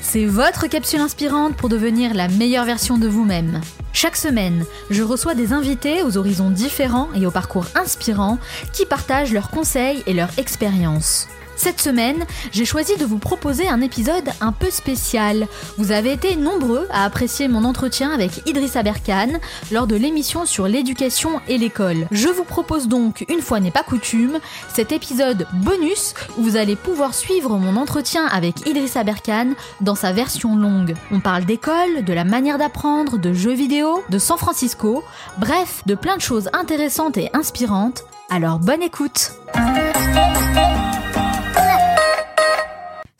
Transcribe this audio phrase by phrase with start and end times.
[0.00, 3.60] C'est votre capsule inspirante pour devenir la meilleure version de vous-même.
[3.92, 8.38] Chaque semaine, je reçois des invités aux horizons différents et au parcours inspirant
[8.72, 11.28] qui partagent leurs conseils et leur expérience.
[11.58, 15.48] Cette semaine, j'ai choisi de vous proposer un épisode un peu spécial.
[15.76, 19.40] Vous avez été nombreux à apprécier mon entretien avec Idrissa Berkane
[19.72, 22.06] lors de l'émission sur l'éducation et l'école.
[22.12, 24.38] Je vous propose donc, une fois n'est pas coutume,
[24.72, 30.12] cet épisode bonus où vous allez pouvoir suivre mon entretien avec Idrissa Berkane dans sa
[30.12, 30.94] version longue.
[31.10, 35.02] On parle d'école, de la manière d'apprendre, de jeux vidéo, de San Francisco,
[35.38, 38.04] bref, de plein de choses intéressantes et inspirantes.
[38.30, 39.32] Alors bonne écoute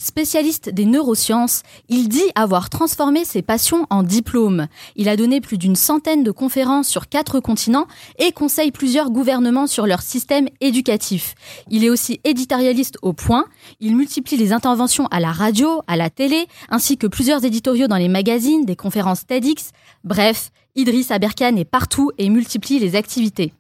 [0.09, 4.67] Spécialiste des neurosciences, il dit avoir transformé ses passions en diplômes.
[4.97, 7.87] Il a donné plus d'une centaine de conférences sur quatre continents
[8.19, 11.35] et conseille plusieurs gouvernements sur leur système éducatif.
[11.69, 13.45] Il est aussi éditorialiste au point.
[13.81, 17.99] Il multiplie les interventions à la radio, à la télé, ainsi que plusieurs éditoriaux dans
[17.99, 19.73] les magazines, des conférences TEDx.
[20.05, 23.53] Bref, Idriss Aberkan est partout et multiplie les activités.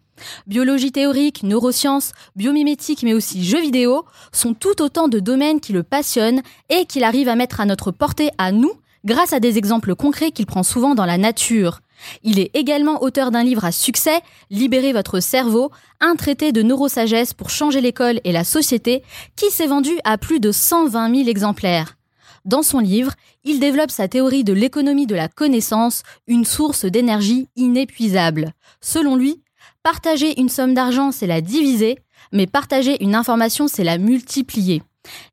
[0.46, 5.82] Biologie théorique, neurosciences, biomimétique, mais aussi jeux vidéo sont tout autant de domaines qui le
[5.82, 8.72] passionnent et qu'il arrive à mettre à notre portée à nous
[9.04, 11.80] grâce à des exemples concrets qu'il prend souvent dans la nature.
[12.22, 17.34] Il est également auteur d'un livre à succès, Libérez votre cerveau, un traité de neurosagesse
[17.34, 19.02] pour changer l'école et la société,
[19.36, 21.96] qui s'est vendu à plus de 120 000 exemplaires.
[22.44, 23.12] Dans son livre,
[23.44, 28.52] il développe sa théorie de l'économie de la connaissance, une source d'énergie inépuisable.
[28.80, 29.42] Selon lui,
[29.90, 31.96] Partager une somme d'argent, c'est la diviser,
[32.30, 34.82] mais partager une information, c'est la multiplier.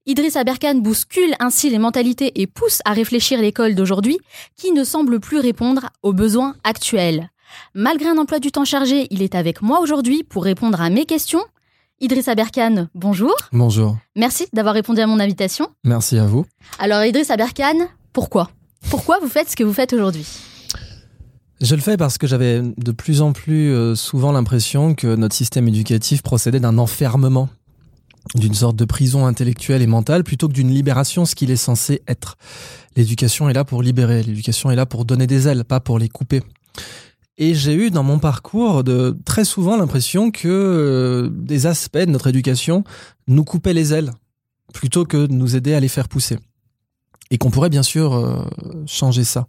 [0.05, 4.17] Idriss Aberkan bouscule ainsi les mentalités et pousse à réfléchir l'école d'aujourd'hui
[4.55, 7.29] qui ne semble plus répondre aux besoins actuels.
[7.73, 11.05] Malgré un emploi du temps chargé, il est avec moi aujourd'hui pour répondre à mes
[11.05, 11.43] questions.
[11.99, 13.35] Idriss Aberkan, bonjour.
[13.51, 13.97] Bonjour.
[14.15, 15.67] Merci d'avoir répondu à mon invitation.
[15.83, 16.45] Merci à vous.
[16.79, 18.49] Alors Idriss Aberkan, pourquoi?
[18.89, 20.25] Pourquoi vous faites ce que vous faites aujourd'hui?
[21.61, 25.35] Je le fais parce que j'avais de plus en plus euh, souvent l'impression que notre
[25.35, 27.49] système éducatif procédait d'un enfermement,
[28.35, 32.01] d'une sorte de prison intellectuelle et mentale, plutôt que d'une libération, ce qu'il est censé
[32.07, 32.37] être.
[32.95, 36.09] L'éducation est là pour libérer, l'éducation est là pour donner des ailes, pas pour les
[36.09, 36.41] couper.
[37.37, 42.11] Et j'ai eu dans mon parcours de très souvent l'impression que euh, des aspects de
[42.11, 42.83] notre éducation
[43.27, 44.11] nous coupaient les ailes,
[44.73, 46.37] plutôt que de nous aider à les faire pousser.
[47.31, 48.43] Et qu'on pourrait bien sûr euh,
[48.85, 49.47] changer ça.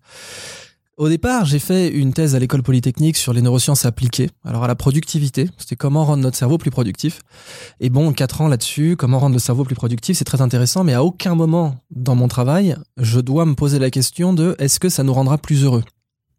[0.98, 4.30] Au départ, j'ai fait une thèse à l'école polytechnique sur les neurosciences appliquées.
[4.46, 7.20] Alors à la productivité, c'était comment rendre notre cerveau plus productif.
[7.80, 10.94] Et bon, quatre ans là-dessus, comment rendre le cerveau plus productif, c'est très intéressant, mais
[10.94, 14.88] à aucun moment dans mon travail, je dois me poser la question de est-ce que
[14.88, 15.84] ça nous rendra plus heureux?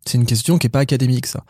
[0.08, 1.44] C'est une question qui est pas académique, ça.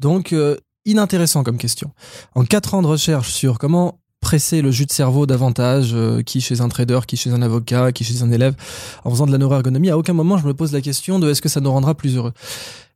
[0.00, 0.56] Donc, euh,
[0.86, 1.90] inintéressant comme question.
[2.34, 6.40] En quatre ans de recherche sur comment presser le jus de cerveau davantage, euh, qui
[6.40, 8.56] chez un trader, qui chez un avocat, qui chez un élève,
[9.04, 11.40] en faisant de la neuroergonomie, à aucun moment je me pose la question de est-ce
[11.40, 12.32] que ça nous rendra plus heureux.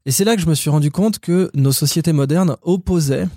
[0.07, 3.29] Et c'est là que je me suis rendu compte que nos sociétés modernes opposaient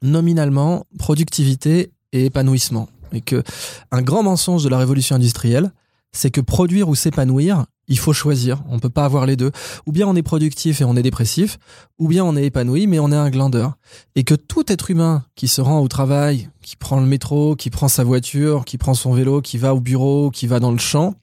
[0.00, 2.88] nominalement productivité et épanouissement.
[3.12, 3.42] Et que
[3.90, 5.70] un grand mensonge de la révolution industrielle,
[6.12, 8.62] c'est que produire ou s'épanouir, il faut choisir.
[8.68, 9.50] On peut pas avoir les deux.
[9.86, 11.58] Ou bien on est productif et on est dépressif,
[11.98, 13.74] ou bien on est épanoui mais on est un glandeur.
[14.14, 17.70] Et que tout être humain qui se rend au travail, qui prend le métro, qui
[17.70, 20.78] prend sa voiture, qui prend son vélo, qui va au bureau, qui va dans le
[20.78, 21.14] champ,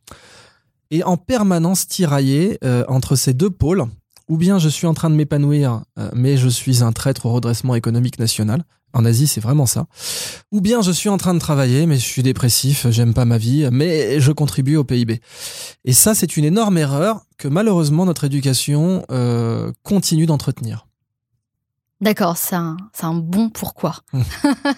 [0.92, 3.86] est en permanence tiraillé euh, entre ces deux pôles.
[4.28, 7.34] Ou bien je suis en train de m'épanouir, euh, mais je suis un traître au
[7.34, 8.64] redressement économique national.
[8.96, 9.88] En Asie, c'est vraiment ça.
[10.54, 13.38] Ou bien je suis en train de travailler, mais je suis dépressif, j'aime pas ma
[13.38, 15.20] vie, mais je contribue au PIB.
[15.84, 20.88] Et ça, c'est une énorme erreur que malheureusement notre éducation euh, continue d'entretenir.
[22.00, 23.96] D'accord, c'est un, bon pourquoi.
[24.14, 24.22] Mmh.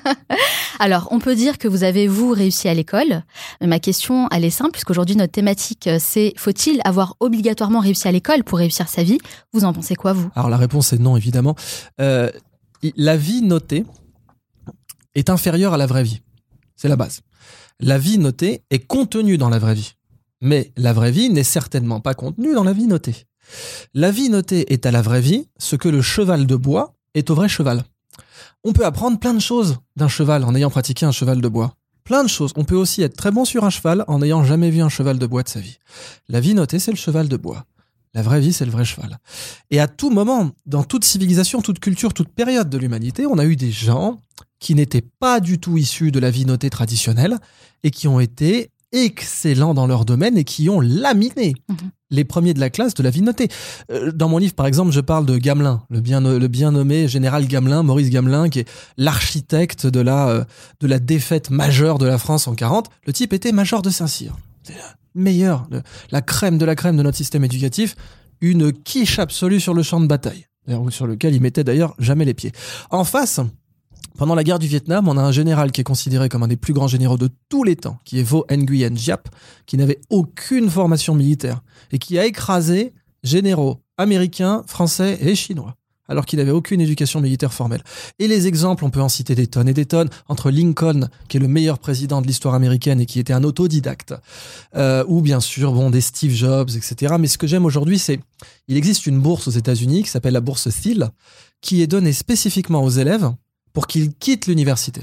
[0.79, 3.23] Alors, on peut dire que vous avez, vous, réussi à l'école.
[3.61, 8.43] Ma question, elle est simple, puisqu'aujourd'hui, notre thématique, c'est faut-il avoir obligatoirement réussi à l'école
[8.43, 9.17] pour réussir sa vie?
[9.51, 10.29] Vous en pensez quoi, vous?
[10.35, 11.55] Alors, la réponse est non, évidemment.
[11.99, 12.31] Euh,
[12.95, 13.85] la vie notée,
[15.17, 16.21] est inférieure à la vraie vie.
[16.75, 17.21] C'est la base.
[17.79, 19.93] La vie notée est contenue dans la vraie vie.
[20.41, 23.25] Mais la vraie vie n'est certainement pas contenue dans la vie notée.
[23.93, 27.29] La vie notée est à la vraie vie ce que le cheval de bois est
[27.31, 27.83] au vrai cheval.
[28.63, 31.73] On peut apprendre plein de choses d'un cheval en ayant pratiqué un cheval de bois.
[32.03, 32.51] Plein de choses.
[32.55, 35.17] On peut aussi être très bon sur un cheval en n'ayant jamais vu un cheval
[35.17, 35.77] de bois de sa vie.
[36.29, 37.65] La vie notée, c'est le cheval de bois.
[38.17, 39.19] La vraie vie, c'est le vrai cheval.
[39.69, 43.45] Et à tout moment, dans toute civilisation, toute culture, toute période de l'humanité, on a
[43.45, 44.17] eu des gens
[44.59, 47.37] qui n'étaient pas du tout issus de la vie notée traditionnelle
[47.83, 51.91] et qui ont été excellents dans leur domaine et qui ont laminé mhm.
[52.09, 53.49] les premiers de la classe de la vie notée.
[53.91, 57.07] Euh, dans mon livre, par exemple, je parle de Gamelin, le bien, le bien nommé
[57.07, 60.43] général Gamelin, Maurice Gamelin, qui est l'architecte de la, euh,
[60.79, 62.89] de la défaite majeure de la France en 40.
[63.05, 64.35] Le type était major de Saint-Cyr
[65.17, 65.67] meilleur,
[66.11, 67.95] la crème de la crème de notre système éducatif,
[68.39, 70.45] une quiche absolue sur le champ de bataille,
[70.89, 72.51] sur lequel il mettait d'ailleurs jamais les pieds.
[72.91, 73.41] En face,
[74.17, 76.57] pendant la guerre du Vietnam, on a un général qui est considéré comme un des
[76.57, 79.29] plus grands généraux de tous les temps, qui est Vo Nguyen Giap,
[79.65, 81.61] qui n'avait aucune formation militaire
[81.91, 82.93] et qui a écrasé
[83.23, 85.75] généraux américains, français et chinois
[86.07, 87.83] alors qu'il n'avait aucune éducation militaire formelle.
[88.19, 91.37] Et les exemples, on peut en citer des tonnes et des tonnes, entre Lincoln, qui
[91.37, 94.13] est le meilleur président de l'histoire américaine et qui était un autodidacte,
[94.75, 97.15] euh, ou bien sûr, bon, des Steve Jobs, etc.
[97.19, 98.19] Mais ce que j'aime aujourd'hui, c'est,
[98.67, 101.09] il existe une bourse aux États-Unis qui s'appelle la bourse Thiel,
[101.61, 103.31] qui est donnée spécifiquement aux élèves
[103.73, 105.01] pour qu'ils quittent l'université.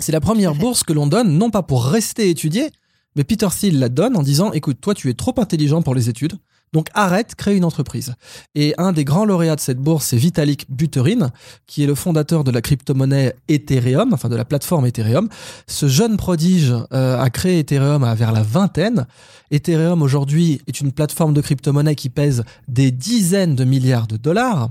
[0.00, 2.70] C'est la première bourse que l'on donne, non pas pour rester étudier,
[3.16, 6.08] mais Peter Thiel la donne en disant, écoute, toi, tu es trop intelligent pour les
[6.08, 6.34] études,
[6.72, 8.14] donc arrête, crée une entreprise.
[8.54, 11.30] Et un des grands lauréats de cette bourse, c'est Vitalik Buterin,
[11.66, 15.28] qui est le fondateur de la crypto-monnaie Ethereum, enfin de la plateforme Ethereum.
[15.66, 19.06] Ce jeune prodige euh, a créé Ethereum à vers la vingtaine.
[19.50, 24.70] Ethereum aujourd'hui est une plateforme de crypto-monnaie qui pèse des dizaines de milliards de dollars.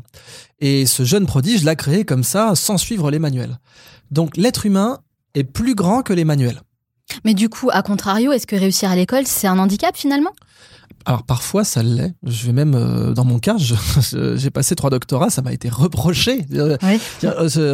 [0.59, 3.59] Et ce jeune prodige l'a créé comme ça, sans suivre les manuels.
[4.11, 4.99] Donc l'être humain
[5.33, 6.61] est plus grand que les manuels.
[7.25, 10.31] Mais du coup, à contrario, est-ce que réussir à l'école, c'est un handicap finalement?
[11.05, 12.13] Alors parfois ça l'est.
[12.23, 13.55] Je vais même euh, dans mon cas,
[14.35, 16.45] j'ai passé trois doctorats, ça m'a été reproché.
[16.53, 16.77] Euh,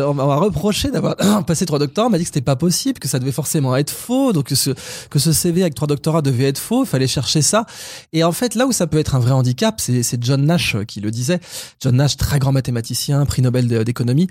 [0.06, 1.15] on m'a reproché d'avoir
[1.48, 3.89] passé trois doctorats, on m'a dit que c'était pas possible, que ça devait forcément être
[3.89, 4.69] faux, donc que ce,
[5.10, 7.65] que ce CV avec trois doctorats devait être faux, il fallait chercher ça.
[8.13, 11.01] Et en fait, là où ça peut être un vrai handicap, c'est John Nash qui
[11.01, 11.39] le disait.
[11.81, 14.27] John Nash, très grand mathématicien, prix Nobel d'économie,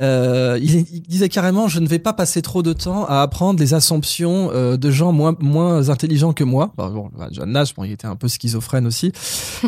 [0.00, 3.60] euh, il, il, disait carrément, je ne vais pas passer trop de temps à apprendre
[3.60, 6.72] les assumptions euh, de gens moins moins intelligents que moi.
[6.76, 9.12] Bon, John Nash, bon, il était un peu ce schizophrène aussi.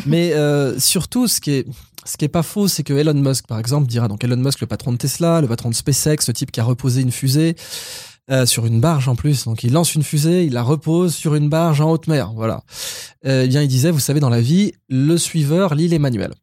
[0.07, 1.67] Mais euh, surtout, ce qui est
[2.05, 4.67] ce qui pas faux, c'est que Elon Musk, par exemple, dira donc Elon Musk, le
[4.67, 7.55] patron de Tesla, le patron de SpaceX, le type qui a reposé une fusée
[8.31, 9.45] euh, sur une barge en plus.
[9.45, 12.33] Donc il lance une fusée, il la repose sur une barge en haute mer.
[12.35, 12.63] Voilà.
[13.27, 16.35] Euh, eh bien, il disait, vous savez, dans la vie, le suiveur lit les manuels.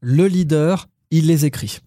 [0.00, 1.80] Le leader, il les écrit.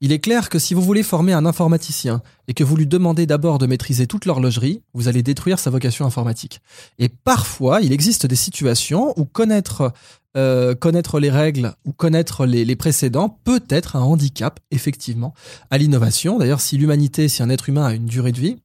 [0.00, 3.26] Il est clair que si vous voulez former un informaticien et que vous lui demandez
[3.26, 6.60] d'abord de maîtriser toute l'horlogerie, vous allez détruire sa vocation informatique.
[6.98, 9.92] Et parfois, il existe des situations où connaître,
[10.36, 15.34] euh, connaître les règles ou connaître les, précédents peut être un handicap, effectivement,
[15.70, 16.38] à l'innovation.
[16.38, 18.56] D'ailleurs, si l'humanité, si un être humain a une durée de vie,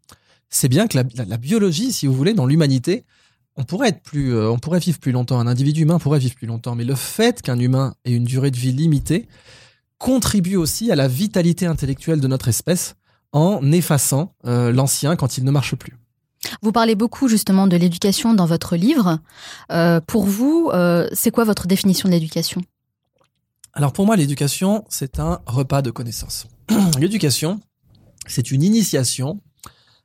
[0.49, 3.03] c'est bien que la, biologie, si vous voulez, dans l'humanité,
[3.57, 5.39] on pourrait être plus, euh, on pourrait vivre plus longtemps.
[5.39, 6.75] Un individu humain pourrait vivre plus longtemps.
[6.75, 9.27] Mais le fait qu'un humain ait une durée de vie limitée,
[9.97, 12.95] contribue aussi à la vitalité intellectuelle de notre espèce
[13.31, 15.97] en effaçant euh, l'ancien quand il ne marche plus.
[16.61, 19.19] Vous parlez beaucoup justement de l'éducation dans votre livre.
[19.71, 22.61] Euh, pour vous, euh, c'est quoi votre définition de l'éducation?
[23.73, 26.47] Alors pour moi, l'éducation, c'est un repas de connaissances.
[26.99, 27.59] l'éducation,
[28.27, 29.41] c'est une initiation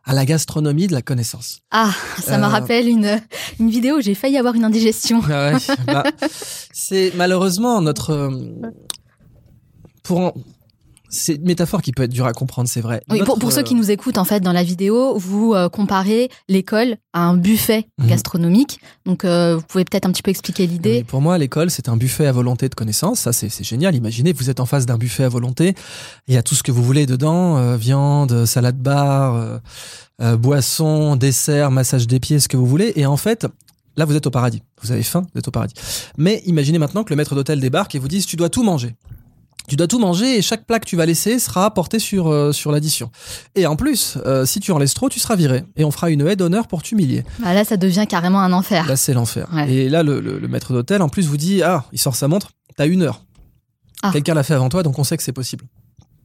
[0.04, 1.60] à la gastronomie de la connaissance.
[1.70, 3.20] Ah, ça me rappelle une,
[3.60, 5.22] une vidéo où j'ai failli avoir une indigestion.
[5.30, 5.52] Ah
[5.86, 6.02] bah,
[6.72, 8.30] c'est malheureusement notre
[10.02, 10.34] pour
[11.12, 13.02] c'est une métaphore qui peut être dure à comprendre, c'est vrai.
[13.10, 16.96] Oui, pour, ceux qui nous écoutent, en fait, dans la vidéo, vous euh, comparez l'école
[17.12, 18.08] à un buffet mhm.
[18.08, 18.80] gastronomique.
[19.04, 21.04] Donc, euh, vous pouvez peut-être un petit peu expliquer l'idée.
[21.04, 23.20] pour moi, l'école, c'est un buffet à volonté de connaissances.
[23.20, 23.94] Ça, c'est génial.
[23.94, 25.74] Imaginez, vous êtes en face d'un buffet à volonté.
[26.28, 29.60] Il y a tout ce que vous voulez dedans euh, viande, salade bar,
[30.38, 32.92] boisson, dessert, massage des pieds, ce que vous voulez.
[32.96, 33.46] Et en fait,
[33.94, 34.62] Là, vous êtes au paradis.
[34.80, 35.74] Vous avez faim, vous êtes au paradis.
[36.16, 38.96] Mais imaginez maintenant que le maître d'hôtel débarque et vous dise tu dois tout manger.
[39.68, 42.52] Tu dois tout manger et chaque plat que tu vas laisser sera porté sur, euh,
[42.52, 43.10] sur l'addition.
[43.54, 45.64] Et en plus, euh, si tu en laisses trop, tu seras viré.
[45.76, 47.24] Et on fera une haie d'honneur pour t'humilier.
[47.38, 48.86] Bah là, ça devient carrément un enfer.
[48.86, 49.48] Là, c'est l'enfer.
[49.68, 52.86] Et là, le, maître d'hôtel, en plus, vous dit Ah, il sort sa montre, t'as
[52.86, 53.24] une heure.
[54.02, 54.10] Ah.
[54.12, 55.64] Quelqu'un l'a fait avant toi, donc on sait que c'est possible.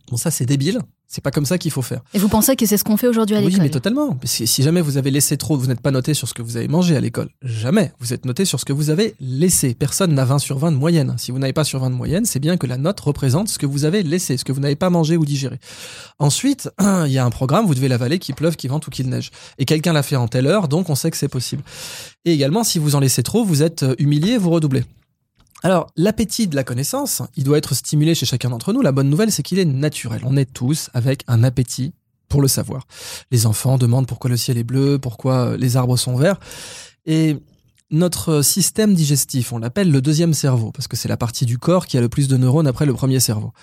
[0.10, 0.80] Bon, ça, c'est débile.
[1.10, 2.02] C'est pas comme ça qu'il faut faire.
[2.14, 4.18] Et vous pensez que c'est ce qu'on fait aujourd'hui à l'école Oui, mais totalement.
[4.26, 6.58] Si, si, jamais vous avez laissé trop, vous n'êtes pas noté sur ce que vous
[6.58, 7.30] avez mangé à l'école.
[7.42, 7.94] Jamais.
[8.00, 9.74] Vous êtes noté sur ce que vous avez laissé.
[9.74, 11.16] Personne n'a 20 sur 20 de moyenne.
[11.18, 13.58] Si vous n'avez pas sur 20 de moyenne, c'est bien que la note représente ce
[13.58, 15.60] que vous avez laissé, ce que vous n'avez pas mangé ou digéré.
[16.20, 19.08] Ensuite, il y a un programme, vous devez l'avaler, qu'il pleuve, qu'il vente ou qu'il
[19.08, 19.32] neige.
[19.60, 21.64] Et quelqu'un l'a fait en telle heure, donc on sait que c'est possible.
[22.26, 24.84] Et également, si vous en laissez trop, vous êtes humilié, vous redoublez.
[25.64, 28.82] Alors, l'appétit de la connaissance, il doit être stimulé chez chacun d'entre nous.
[28.82, 30.22] La bonne nouvelle, c'est qu'il est naturel.
[30.24, 31.94] On est tous avec un appétit
[32.30, 32.86] pour le savoir.
[33.32, 36.40] Les enfants demandent pourquoi le ciel est bleu, pourquoi euh, les arbres sont verts.
[37.06, 37.38] Et
[37.90, 41.88] notre système digestif, on l'appelle le deuxième cerveau, parce que c'est la partie du corps
[41.88, 43.54] qui a le plus de neurones après le premier cerveau.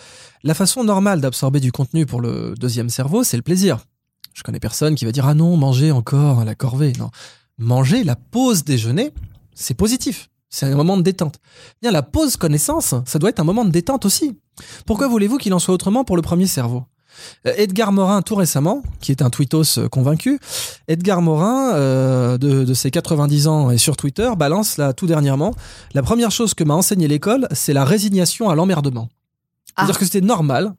[0.43, 3.85] La façon normale d'absorber du contenu pour le deuxième cerveau, c'est le plaisir.
[4.33, 6.95] Je connais personne qui va dire ah non, manger encore la corvée.
[6.99, 7.11] Non,
[7.59, 9.13] manger la pause déjeuner,
[9.55, 10.31] c'est positif.
[10.55, 11.41] C'est un moment de détente.
[11.83, 14.39] Bien, la pause connaissance, ça doit être un moment de détente aussi.
[14.87, 16.85] Pourquoi voulez-vous qu'il en soit autrement pour le premier cerveau?
[17.49, 20.39] Euh, Edgar Morin, tout récemment, qui est un tweetos euh, convaincu,
[20.87, 25.55] Edgar Morin, euh, de, de, ses 90 ans et sur Twitter, balance là tout dernièrement,
[25.93, 29.09] la première chose que m'a enseigné l'école, c'est la résignation à l'emmerdement.
[29.65, 29.99] C'est-à-dire Ah.
[29.99, 30.75] que c'était normal.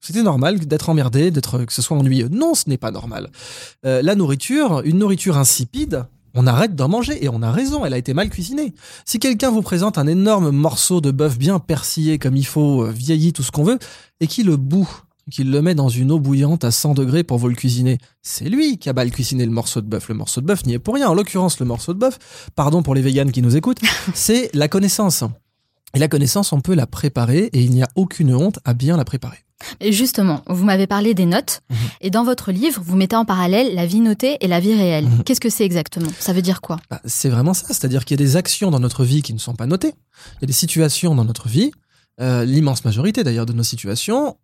[0.00, 2.28] C'était normal d'être emmerdé, d'être que ce soit ennuyeux.
[2.28, 3.30] Non, ce n'est pas normal.
[3.86, 7.94] Euh, la nourriture, une nourriture insipide, on arrête d'en manger et on a raison, elle
[7.94, 8.74] a été mal cuisinée.
[9.04, 12.90] Si quelqu'un vous présente un énorme morceau de bœuf bien persillé comme il faut, euh,
[12.90, 13.78] vieilli, tout ce qu'on veut,
[14.20, 14.88] et qui le bout,
[15.30, 18.48] qu'il le met dans une eau bouillante à 100 degrés pour vous le cuisiner, c'est
[18.48, 20.08] lui qui a mal cuisiné le morceau de bœuf.
[20.08, 21.08] Le morceau de bœuf n'y est pour rien.
[21.08, 22.18] En l'occurrence, le morceau de bœuf,
[22.56, 23.80] pardon pour les véganes qui nous écoutent,
[24.14, 25.24] c'est la connaissance.
[25.94, 28.96] Et la connaissance, on peut la préparer et il n'y a aucune honte à bien
[28.96, 29.38] la préparer.
[29.80, 31.76] Et justement, vous m'avez parlé des notes, Mhm.
[32.00, 35.06] et dans votre livre, vous mettez en parallèle la vie notée et la vie réelle.
[35.06, 35.22] Mhm.
[35.22, 36.08] Qu'est-ce que c'est exactement?
[36.18, 36.78] Ça veut dire quoi?
[36.90, 39.38] Bah, c'est vraiment ça, c'est-à-dire qu'il y a des actions dans notre vie qui ne
[39.38, 39.94] sont pas notées.
[40.38, 41.70] Il y a des situations dans notre vie,
[42.20, 44.36] euh, l'immense majorité d'ailleurs de nos situations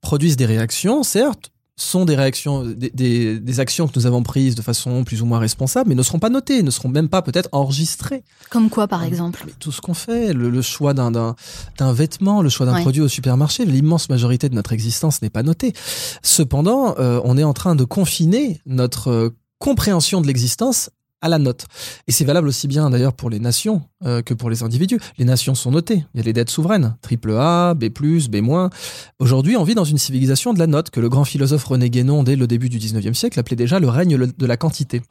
[0.00, 4.54] produisent des réactions, certes, sont des réactions, des, des- des actions que nous avons prises
[4.54, 7.20] de façon plus ou moins responsable, mais ne seront pas notées, ne seront même pas
[7.20, 8.24] peut-être enregistrées.
[8.48, 11.36] Comme quoi, par exemple Mais tout ce qu'on fait, le, le choix d'un, d'un,
[11.78, 12.80] d'un vêtement, le choix d'un Ouais.
[12.82, 15.74] produit au supermarché, l'immense majorité de notre existence n'est pas notée.
[16.22, 20.90] Cependant, euh, on est en train de confiner notre euh, compréhension de l'existence
[21.26, 21.66] à la note.
[22.06, 24.98] Et c'est valable aussi bien d'ailleurs pour les nations euh, que pour les individus.
[25.18, 26.04] Les nations sont notées.
[26.14, 28.70] Il y a les dettes souveraines, triple A, B+, B-.
[29.18, 32.22] Aujourd'hui, on vit dans une civilisation de la note que le grand philosophe René Guénon,
[32.22, 35.02] dès le début du 19e siècle, appelait déjà le règne de la quantité.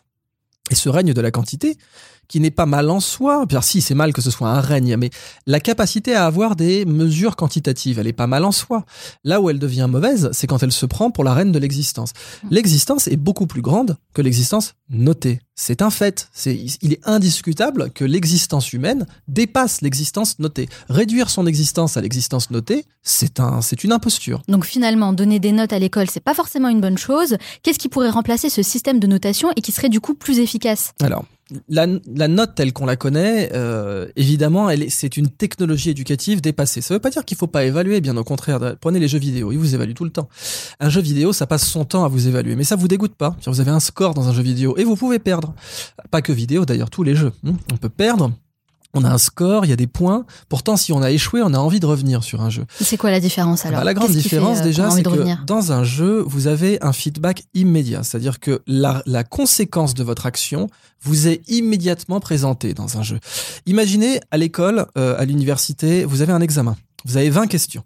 [0.72, 1.78] Et ce règne de la quantité,
[2.27, 4.98] qui n'est pas mal en soi, bien si c'est mal que ce soit un règne,
[4.98, 5.10] mais
[5.46, 8.86] la capacité à avoir des mesures quantitatives, elle est pas mal en soi.
[9.24, 12.12] Là où elle devient mauvaise, c'est quand elle se prend pour la reine de l'existence.
[12.50, 15.39] L'existence est beaucoup plus grande que l'existence notée.
[15.55, 16.27] C'est un fait.
[16.34, 20.67] C'est, il est indiscutable que l'existence humaine dépasse l'existence notée.
[20.89, 24.41] Réduire son existence à l'existence notée, c'est un, c'est une imposture.
[24.48, 27.38] Donc finalement, donner des notes à l'école, c'est pas forcément une bonne chose.
[27.63, 30.94] Qu'est-ce qui pourrait remplacer ce système de notation et qui serait du coup plus efficace?
[31.01, 31.25] Alors,
[31.70, 31.86] la,
[32.28, 36.82] note telle qu'on la connaît, euh, évidemment, c'est une technologie éducative dépassée.
[36.82, 38.75] Ça veut pas dire qu'il faut pas évaluer, bien au contraire.
[38.82, 40.28] Prenez les jeux vidéo, ils vous évaluent tout le temps.
[40.80, 43.36] Un jeu vidéo, ça passe son temps à vous évaluer, mais ça vous dégoûte pas.
[43.46, 45.54] Vous avez un score dans un jeu vidéo et vous pouvez perdre.
[46.10, 47.32] Pas que vidéo, d'ailleurs, tous les jeux.
[47.46, 47.54] hein.
[47.72, 48.32] On peut perdre.
[48.96, 50.25] On a un score, il y a des points.
[50.50, 52.66] Pourtant, si on a échoué, on a envie de revenir sur un jeu.
[52.82, 55.72] C'est quoi la différence alors Bah, la grande fait, différence euh, déjà, c'est que dans
[55.72, 58.04] un jeu, vous avez un feedback immédiat.
[58.04, 60.70] C'est-à-dire que la, la conséquence de votre action
[61.02, 63.20] vous est immédiatement présentée dans un jeu.
[63.66, 66.75] Imaginez à l'école, euh, à l'université, vous avez un examen.
[67.06, 67.84] Vous avez 20 questions.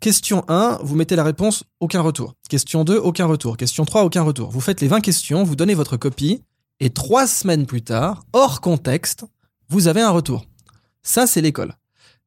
[0.00, 2.34] Question 1, vous mettez la réponse, aucun retour.
[2.50, 3.56] Question 2, aucun retour.
[3.56, 4.50] Question 3, aucun retour.
[4.50, 6.42] Vous faites les 20 questions, vous donnez votre copie,
[6.80, 9.24] et trois semaines plus tard, hors contexte,
[9.74, 10.46] vous avez un retour.
[11.02, 11.74] Ça, c'est l'école.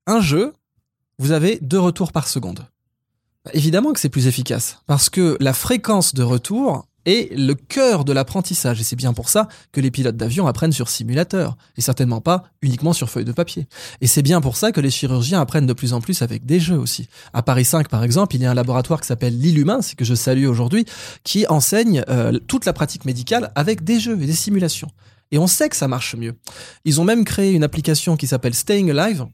[0.05, 0.51] Un jeu,
[1.17, 2.67] vous avez deux retours par seconde.
[3.53, 8.11] Évidemment que c'est plus efficace, parce que la fréquence de retour est le cœur de
[8.11, 12.19] l'apprentissage, et c'est bien pour ça que les pilotes d'avion apprennent sur simulateur, et certainement
[12.19, 13.65] pas uniquement sur feuille de papier.
[14.01, 16.59] Et c'est bien pour ça que les chirurgiens apprennent de plus en plus avec des
[16.59, 17.07] jeux aussi.
[17.31, 19.95] À Paris 5, par exemple, il y a un laboratoire qui s'appelle L'île humain, c'est
[19.95, 20.83] que je salue aujourd'hui,
[21.23, 24.89] qui enseigne euh, toute la pratique médicale avec des jeux et des simulations.
[25.31, 26.35] Et on sait que ça marche mieux.
[26.85, 29.25] Ils ont même créé une application qui s'appelle Staying Alive,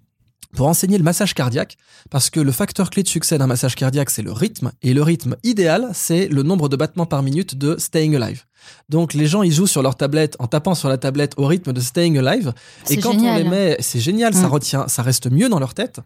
[0.55, 1.77] pour enseigner le massage cardiaque,
[2.09, 5.01] parce que le facteur clé de succès d'un massage cardiaque, c'est le rythme, et le
[5.01, 8.43] rythme idéal, c'est le nombre de battements par minute de Staying Alive.
[8.87, 11.73] Donc les gens, ils jouent sur leur tablette en tapant sur la tablette au rythme
[11.73, 12.53] de Staying Alive,
[12.89, 14.51] et quand on les met, c'est génial, ça Mm.
[14.51, 15.99] retient, ça reste mieux dans leur tête,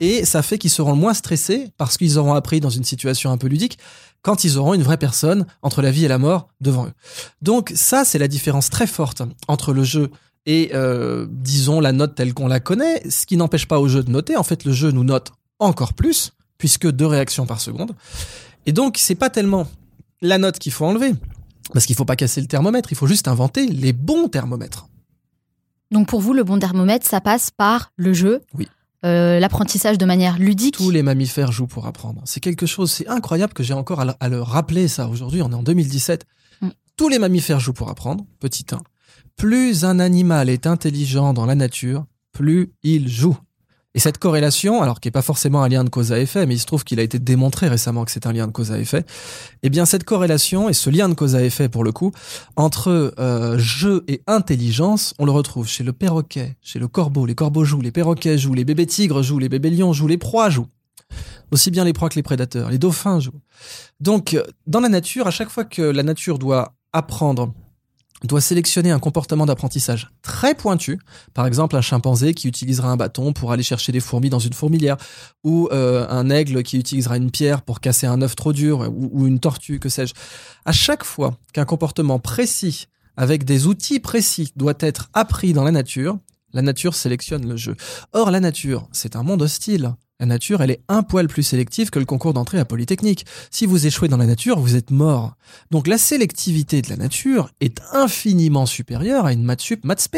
[0.00, 3.36] et ça fait qu'ils seront moins stressés, parce qu'ils auront appris dans une situation un
[3.38, 3.78] peu ludique,
[4.22, 6.92] quand ils auront une vraie personne entre la vie et la mort devant eux.
[7.42, 10.10] Donc ça, c'est la différence très forte entre le jeu
[10.46, 14.02] et euh, disons la note telle qu'on la connaît, ce qui n'empêche pas au jeu
[14.02, 14.36] de noter.
[14.36, 17.94] En fait, le jeu nous note encore plus, puisque deux réactions par seconde.
[18.66, 19.66] Et donc, c'est pas tellement
[20.22, 21.12] la note qu'il faut enlever,
[21.72, 24.86] parce qu'il faut pas casser le thermomètre, il faut juste inventer les bons thermomètres.
[25.90, 28.68] Donc pour vous, le bon thermomètre, ça passe par le jeu, Oui.
[29.04, 30.76] euh, l'apprentissage de manière ludique.
[30.76, 32.22] Tous les mammifères jouent pour apprendre.
[32.26, 35.42] C'est quelque chose, c'est incroyable que j'ai encore à le, à le rappeler ça aujourd'hui.
[35.42, 36.26] On est en 2017.
[36.60, 36.68] Mm.
[36.96, 38.24] Tous les mammifères jouent pour apprendre.
[38.40, 38.78] Petit 1.
[39.40, 43.38] Plus un animal est intelligent dans la nature, plus il joue.
[43.94, 46.56] Et cette corrélation, alors qui n'est pas forcément un lien de cause à effet, mais
[46.56, 48.78] il se trouve qu'il a été démontré récemment que c'est un lien de cause à
[48.78, 49.06] effet,
[49.62, 52.12] eh bien cette corrélation et ce lien de cause à effet pour le coup,
[52.56, 57.34] entre euh, jeu et intelligence, on le retrouve chez le perroquet, chez le corbeau, les
[57.34, 60.50] corbeaux jouent, les perroquets jouent, les bébés tigres jouent, les bébés lions jouent, les proies
[60.50, 60.68] jouent.
[61.50, 63.40] Aussi bien les proies que les prédateurs, les dauphins jouent.
[64.00, 67.54] Donc, dans la nature, à chaque fois que la nature doit apprendre
[68.26, 70.98] doit sélectionner un comportement d'apprentissage très pointu,
[71.34, 74.52] par exemple un chimpanzé qui utilisera un bâton pour aller chercher des fourmis dans une
[74.52, 74.96] fourmilière,
[75.44, 79.10] ou euh, un aigle qui utilisera une pierre pour casser un œuf trop dur, ou,
[79.12, 80.14] ou une tortue, que sais-je.
[80.64, 82.86] À chaque fois qu'un comportement précis,
[83.16, 86.18] avec des outils précis, doit être appris dans la nature,
[86.52, 87.76] la nature sélectionne le jeu.
[88.12, 89.94] Or, la nature, c'est un monde hostile.
[90.20, 93.24] La nature, elle est un poil plus sélective que le concours d'entrée à Polytechnique.
[93.50, 95.34] Si vous échouez dans la nature, vous êtes mort.
[95.70, 100.10] Donc la sélectivité de la nature est infiniment supérieure à une maths sup, maths.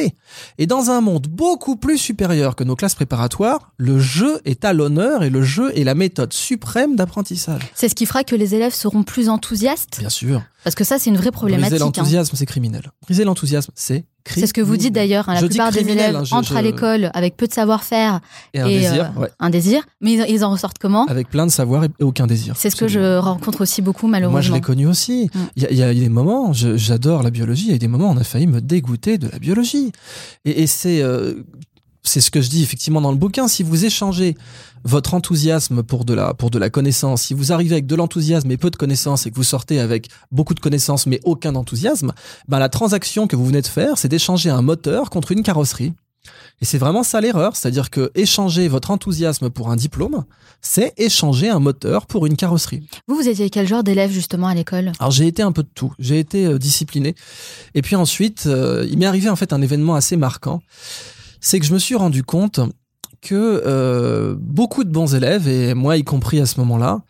[0.59, 4.73] Et dans un monde beaucoup plus supérieur que nos classes préparatoires, le jeu est à
[4.73, 7.62] l'honneur et le jeu est la méthode suprême d'apprentissage.
[7.75, 10.42] C'est ce qui fera que les élèves seront plus enthousiastes Bien sûr.
[10.64, 11.71] Parce que ça, c'est une vraie problématique.
[11.71, 11.87] Briser hein.
[11.87, 12.92] l'enthousiasme, c'est criminel.
[13.02, 15.29] Briser l'enthousiasme, c'est C'est ce que vous dites d'ailleurs.
[15.29, 18.21] hein, La plupart des élèves hein, je- entrent à l'école avec peu de savoir-faire
[18.55, 19.29] Et un et désir, euh, ouais.
[19.41, 21.07] un désir, mais ils, ils en ressortent comment?
[21.07, 22.55] Avec plein de savoir et aucun désir.
[22.57, 24.55] C'est ce que je rencontre aussi beaucoup Moi, je malheureusement.
[24.55, 25.31] l'ai connu aussi.
[25.35, 25.38] Mm.
[25.57, 27.88] Il y, a- il y a des moments, j'adore la biologie, il y a des
[27.88, 29.93] moments où on a failli me dégoûter de la biologie.
[30.45, 31.35] Et, et c'est euh,
[32.02, 33.49] c'est ce que je dis effectivement dans le bouquin.
[33.49, 34.37] Si vous échangez
[34.85, 38.50] votre enthousiasme pour de la pour de la connaissance, si vous arrivez avec de l'enthousiasme
[38.50, 42.12] et peu de connaissances et que vous sortez avec beaucoup de connaissances mais aucun enthousiasme,
[42.49, 45.92] ben la transaction que vous venez de faire, c'est d'échanger un moteur contre une carrosserie.
[46.61, 50.25] Et c'est vraiment ça l'erreur, c'est-à-dire que échanger votre enthousiasme pour un diplôme,
[50.61, 52.87] c'est échanger un moteur pour une carrosserie.
[53.09, 54.92] Vous, vous étiez quel genre d'élève justement à l'école?
[55.00, 55.92] Alors j'ai été un peu de tout.
[55.99, 57.16] J'ai été euh, discipliné.
[57.75, 60.62] Et puis ensuite, euh, il m'est arrivé en fait un événement assez marquant.
[61.42, 62.61] C'est que je me suis rendu compte
[63.20, 67.02] que euh, beaucoup de bons élèves, et moi y compris à ce moment-là,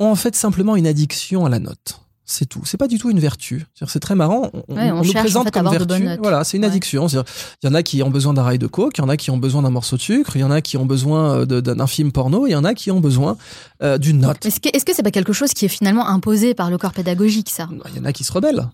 [0.00, 2.00] ont en fait simplement une addiction à la note.
[2.24, 2.62] C'est tout.
[2.64, 3.66] C'est pas du tout une vertu.
[3.86, 4.50] C'est très marrant.
[4.68, 6.08] On, Ouais, on nous cherche, en présente fait, comme vertu.
[6.22, 7.06] Voilà, c'est une addiction.
[7.08, 7.22] Il
[7.64, 9.30] y en a qui ont besoin d'un rail de coke, il y en a qui
[9.30, 11.86] ont besoin d'un morceau de sucre, il y en a qui ont besoin euh, d'un
[11.86, 13.36] film porno, il y en a qui ont besoin
[13.82, 14.46] euh, d'une note.
[14.46, 16.92] Est-ce que est-ce que c'est pas quelque chose qui est finalement imposé par le corps
[16.92, 17.68] pédagogique ça?
[17.90, 18.68] Il y en a qui se rebellent.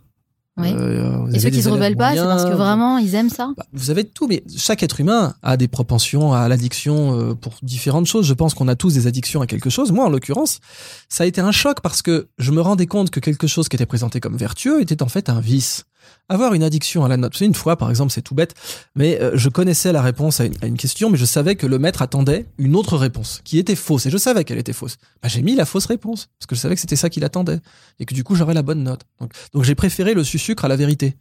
[0.58, 0.72] Oui.
[0.76, 3.64] Euh, Et ceux qui se rebellent pas, c'est parce que vraiment ils aiment ça bah,
[3.72, 8.06] vous avez tout, mais chaque être humain a des propensions à l'addiction euh, pour différentes
[8.06, 8.26] choses.
[8.26, 9.92] Je pense qu'on a tous des addictions à quelque chose.
[9.92, 10.60] Moi, en l'occurrence,
[11.08, 13.76] ça a été un choc parce que je me rendais compte que quelque chose qui
[13.76, 15.84] était présenté comme vertueux était en fait un vice.
[16.28, 17.40] Avoir une addiction à la note.
[17.40, 18.54] Une fois, par exemple, c'est tout bête,
[18.94, 21.66] mais euh, je connaissais la réponse à une, à une question, mais je savais que
[21.66, 24.96] le maître attendait une autre réponse qui était fausse, et je savais qu'elle était fausse.
[25.22, 27.60] Bah, j'ai mis la fausse réponse parce que je savais que c'était ça qu'il attendait
[27.98, 29.02] et que du coup j'aurais la bonne note.
[29.20, 31.16] Donc, donc j'ai préféré le sucre à la vérité.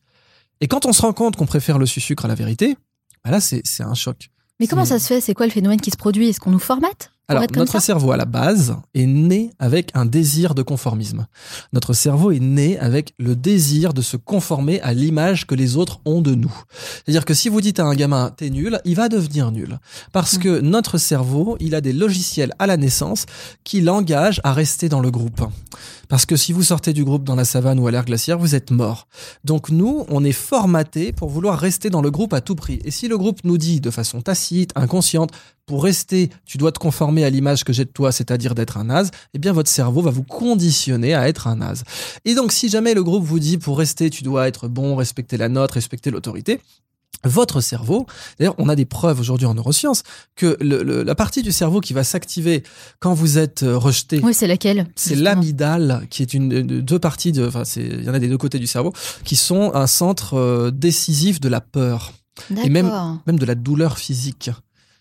[0.59, 2.75] Et quand on se rend compte qu'on préfère le sucre à la vérité,
[3.23, 4.29] bah là, c'est un choc.
[4.59, 5.21] Mais comment ça se fait?
[5.21, 6.29] C'est quoi le phénomène qui se produit?
[6.29, 7.11] Est-ce qu'on nous formate?
[7.29, 11.27] Alors, notre cerveau, à la base, est né avec un désir de conformisme.
[11.73, 15.99] Notre cerveau est né avec le désir de se conformer à l'image que les autres
[16.05, 16.55] ont de nous.
[17.03, 19.79] C'est-à-dire que si vous dites à un gamin, t'es nul, il va devenir nul.
[20.13, 20.39] Parce Mm.
[20.39, 23.25] que notre cerveau, il a des logiciels à la naissance
[23.65, 25.41] qui l'engagent à rester dans le groupe.
[26.07, 28.55] Parce que si vous sortez du groupe dans la savane ou à l'air glaciaire, vous
[28.55, 29.07] êtes mort.
[29.43, 32.79] Donc nous, on est formaté pour vouloir rester dans le groupe à tout prix.
[32.85, 35.31] Et si le groupe nous dit de façon tacite, inconsciente,
[35.67, 38.85] pour rester, tu dois te conformer à l'image que j'ai de toi, c'est-à-dire d'être un
[38.85, 41.83] naze, eh bien votre cerveau va vous conditionner à être un naze.
[42.25, 45.35] Et donc si jamais le groupe vous dit pour rester, tu dois être bon, respecter
[45.37, 46.61] la note, respecter l'autorité,
[47.25, 48.05] votre cerveau,
[48.39, 50.03] d'ailleurs on a des preuves aujourd'hui en neurosciences
[50.35, 52.63] que le- le- la partie du cerveau qui va s'activer
[52.99, 56.99] quand vous êtes euh, rejeté, Oui, c'est laquelle c'est l'amygdale qui est une de- deux
[56.99, 58.93] parties de enfin il y en a des deux côtés du cerveau
[59.25, 62.13] qui sont un centre euh, décisif de la peur
[62.63, 62.69] et
[63.25, 64.51] même de la douleur physique.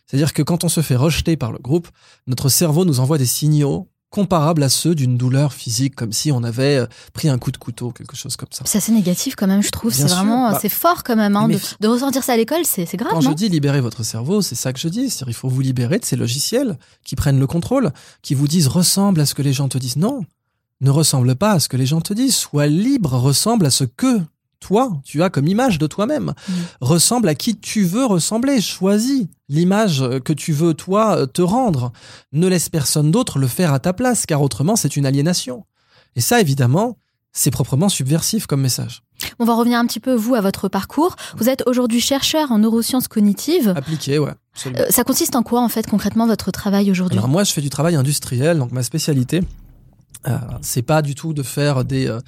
[0.07, 1.88] C'est-à-dire que quand on se fait rejeter par le groupe,
[2.27, 6.42] notre cerveau nous envoie des signaux comparables à ceux d'une douleur physique, comme si on
[6.42, 8.62] avait euh, pris un coup de couteau, quelque chose comme ça.
[8.64, 9.92] C'est assez négatif quand même, je trouve.
[9.92, 13.12] C'est vraiment, bah, c'est fort quand même hein, de, ressentir ça à l'école, c'est grave,
[13.12, 15.11] Quand je non dis libérer votre cerveau, c'est ça que je dis.
[15.11, 17.92] C'est-à-dire il faut vous libérer de ces logiciels qui prennent le contrôle,
[18.23, 19.97] qui vous disent ressemble à ce que les gens te disent.
[19.97, 20.25] Non,
[20.81, 22.37] ne ressemble pas à ce que les gens te disent.
[22.37, 24.21] Sois libre, ressemble à ce que
[24.61, 26.33] toi, tu as comme image de toi-même.
[26.49, 26.53] Mm.
[26.81, 28.61] Ressemble à qui tu veux ressembler.
[28.61, 31.92] Choisis l'image que tu veux, toi, te rendre.
[32.33, 35.64] Ne laisse personne d'autre le faire à ta place, car autrement, c'est une aliénation.
[36.16, 36.97] Et ça, évidemment,
[37.33, 39.03] c'est proprement subversif comme message.
[39.38, 41.16] On va revenir un petit peu, vous, à votre parcours.
[41.37, 43.73] Vous êtes aujourd'hui chercheur en neurosciences cognitives.
[43.77, 44.33] Appliqué, ouais.
[44.55, 44.83] absolument.
[44.83, 47.19] Euh, ça consiste en quoi, en fait, concrètement, votre travail aujourd'hui?
[47.19, 49.42] Alors moi, je fais du travail industriel, donc ma spécialité,
[50.61, 52.21] c'est pas du tout de faire des euh,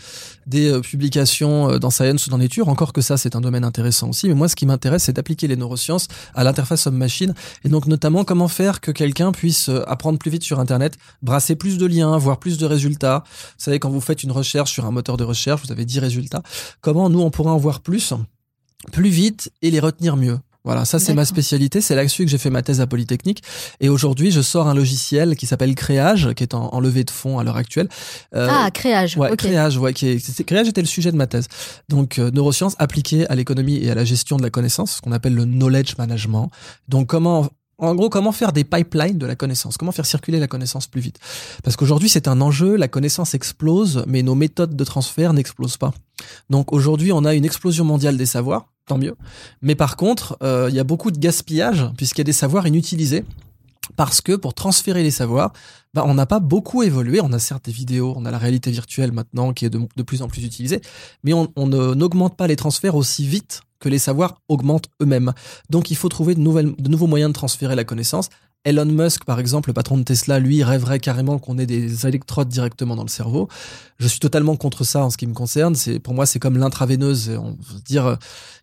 [0.49, 3.65] des euh, publications euh, dans Science ou dans Nature, encore que ça c'est un domaine
[3.65, 4.29] intéressant aussi.
[4.29, 8.25] Mais moi, ce qui m'intéresse, c'est d'appliquer les neurosciences à l'interface homme-machine, et donc notamment
[8.25, 12.17] comment faire que quelqu'un puisse euh, apprendre plus vite sur Internet, brasser plus de liens,
[12.19, 13.25] voir plus de résultats.
[13.27, 15.99] Vous savez, quand vous faites une recherche sur un moteur de recherche, vous avez 10
[16.01, 16.43] résultats.
[16.81, 18.15] Comment nous on pourrait en voir plus,
[18.93, 20.39] plus vite et les retenir mieux?
[20.69, 23.43] Voilà, ça c'est ma spécialité, c'est là-dessus que j'ai fait ma thèse à Polytechnique.
[23.81, 27.39] Et aujourd'hui, je sors un logiciel qui s'appelle Créage, qui est en, levée de fonds
[27.39, 27.89] à l'heure actuelle.
[28.35, 29.17] Euh, ah, Créage.
[29.17, 31.49] Ouais, Créage, ouais, qui est, Créage était le sujet de ma thèse.
[31.89, 35.13] Donc, euh, neurosciences appliquées à l'économie et à la gestion de la connaissance, ce qu'on
[35.13, 36.51] appelle le knowledge management.
[36.87, 39.77] Donc, comment en gros, comment faire des pipelines de la connaissance?
[39.77, 41.19] Comment faire circuler la connaissance plus vite?
[41.63, 45.93] Parce qu'aujourd'hui, c'est un enjeu, la connaissance explose, mais nos méthodes de transfert n'explosent pas.
[46.51, 49.15] Donc aujourd'hui, on a une explosion mondiale des savoirs, tant mieux.
[49.63, 52.67] Mais par contre, euh, il y a beaucoup de gaspillage, puisqu'il y a des savoirs
[52.67, 53.25] inutilisés.
[53.97, 55.53] Parce que pour transférer les savoirs,
[55.95, 57.21] bah, on n'a pas beaucoup évolué.
[57.21, 60.23] On a certes des vidéos, on a la réalité virtuelle maintenant qui est de, plus
[60.23, 60.81] en plus utilisée,
[61.25, 65.33] mais on, n'augmente pas les transferts aussi vite que les savoirs augmentent eux-mêmes.
[65.71, 68.29] Donc il faut trouver de, nouveaux moyens de transférer la connaissance.
[68.65, 72.49] Elon Musk, par exemple, le patron de Tesla, lui, rêverait carrément qu'on ait des électrodes
[72.49, 73.49] directement dans le cerveau.
[73.99, 75.77] Je suis totalement contre ça en ce qui me concerne.
[75.77, 77.31] C'est pour moi, c'est comme l'intraveineuse.
[77.31, 78.19] On veut dire,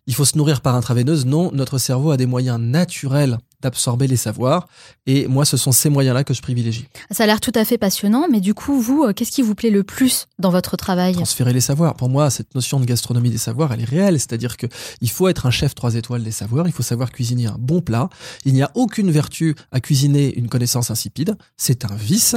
[0.06, 1.24] il faut se nourrir par intraveineuse.
[1.24, 4.68] Non, notre cerveau a des moyens naturels d'absorber les savoirs.
[5.06, 6.86] Et moi, ce sont ces moyens-là que je privilégie.
[7.10, 9.54] Ça a l'air tout à fait passionnant, mais du coup, vous, euh, qu'est-ce qui vous
[9.54, 11.14] plaît le plus dans votre travail?
[11.14, 11.94] Transférer les savoirs.
[11.94, 14.18] Pour moi, cette notion de gastronomie des savoirs, elle est réelle.
[14.18, 14.66] C'est-à-dire que
[15.00, 16.66] il faut être un chef trois étoiles des savoirs.
[16.66, 18.08] Il faut savoir cuisiner un bon plat.
[18.44, 21.36] Il n'y a aucune vertu à cuisiner une connaissance insipide.
[21.56, 22.36] C'est un vice.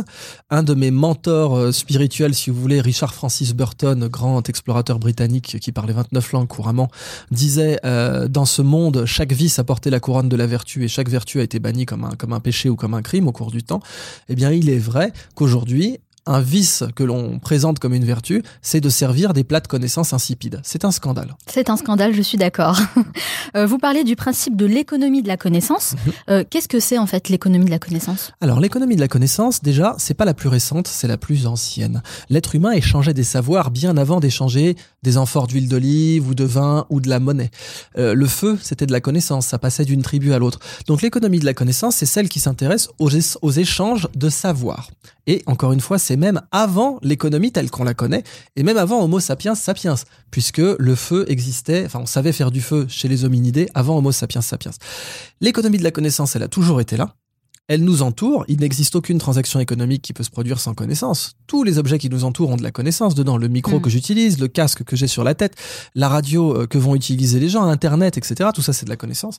[0.49, 5.59] Un de mes mentors euh, spirituels, si vous voulez, Richard Francis Burton, grand explorateur britannique
[5.59, 6.89] qui parlait 29 langues couramment,
[7.31, 11.08] disait euh, dans ce monde, chaque vice apportait la couronne de la vertu et chaque
[11.09, 13.51] vertu a été bannie comme un, comme un péché ou comme un crime au cours
[13.51, 13.81] du temps,
[14.29, 18.81] eh bien il est vrai qu'aujourd'hui, un vice que l'on présente comme une vertu, c'est
[18.81, 20.61] de servir des plats de connaissances insipides.
[20.63, 21.35] C'est un scandale.
[21.47, 22.79] C'est un scandale, je suis d'accord.
[23.55, 25.93] Euh, vous parlez du principe de l'économie de la connaissance.
[25.93, 26.13] Mhm.
[26.29, 28.31] Euh, qu'est-ce que c'est en fait l'économie de la connaissance?
[28.41, 32.03] Alors l'économie de la connaissance, déjà, c'est pas la plus récente, c'est la plus ancienne.
[32.29, 36.85] L'être humain échangeait des savoirs bien avant d'échanger des amphores d'huile d'olive ou de vin
[36.89, 37.51] ou de la monnaie.
[37.97, 40.59] Euh, le feu, c'était de la connaissance, ça passait d'une tribu à l'autre.
[40.87, 43.09] Donc l'économie de la connaissance, c'est celle qui s'intéresse aux,
[43.41, 44.89] aux échanges de savoirs.
[45.27, 48.23] Et encore une fois, c'est même avant l'économie telle qu'on la connaît,
[48.55, 49.95] et même avant Homo sapiens sapiens,
[50.31, 54.11] puisque le feu existait, enfin on savait faire du feu chez les hominidés avant Homo
[54.11, 54.71] sapiens sapiens.
[55.39, 57.15] L'économie de la connaissance, elle a toujours été là.
[57.69, 61.35] Elle nous entoure, il n'existe aucune transaction économique qui peut se produire sans connaissance.
[61.45, 63.37] Tous les objets qui nous entourent ont de la connaissance dedans.
[63.37, 63.81] Le micro hmm.
[63.83, 65.55] que j'utilise, le casque que j'ai sur la tête,
[65.93, 68.49] la radio euh, que vont utiliser les gens, Internet, etc.
[68.55, 69.37] Tout ça, c'est de la connaissance.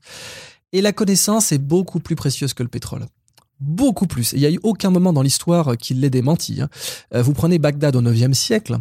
[0.73, 3.07] Et la connaissance est beaucoup plus précieuse que le pétrole
[3.63, 4.33] beaucoup plus.
[4.33, 6.63] Il n'y a eu aucun moment dans l'histoire qui l'ait démenti.
[6.63, 6.71] Hein.
[7.15, 8.79] Euh, vous prenez Bagdad au IXe siècle.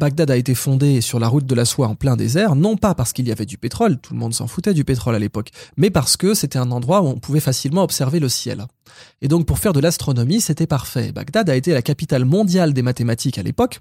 [0.00, 2.94] Bagdad a été fondé sur la route de la soie en plein désert, non pas
[2.94, 5.50] parce qu'il y avait du pétrole, tout le monde s'en foutait du pétrole à l'époque,
[5.76, 8.64] mais parce que c'était un endroit où on pouvait facilement observer le ciel.
[9.22, 11.12] Et donc pour faire de l'astronomie, c'était parfait.
[11.12, 13.80] Bagdad a été la capitale mondiale des mathématiques à l'époque.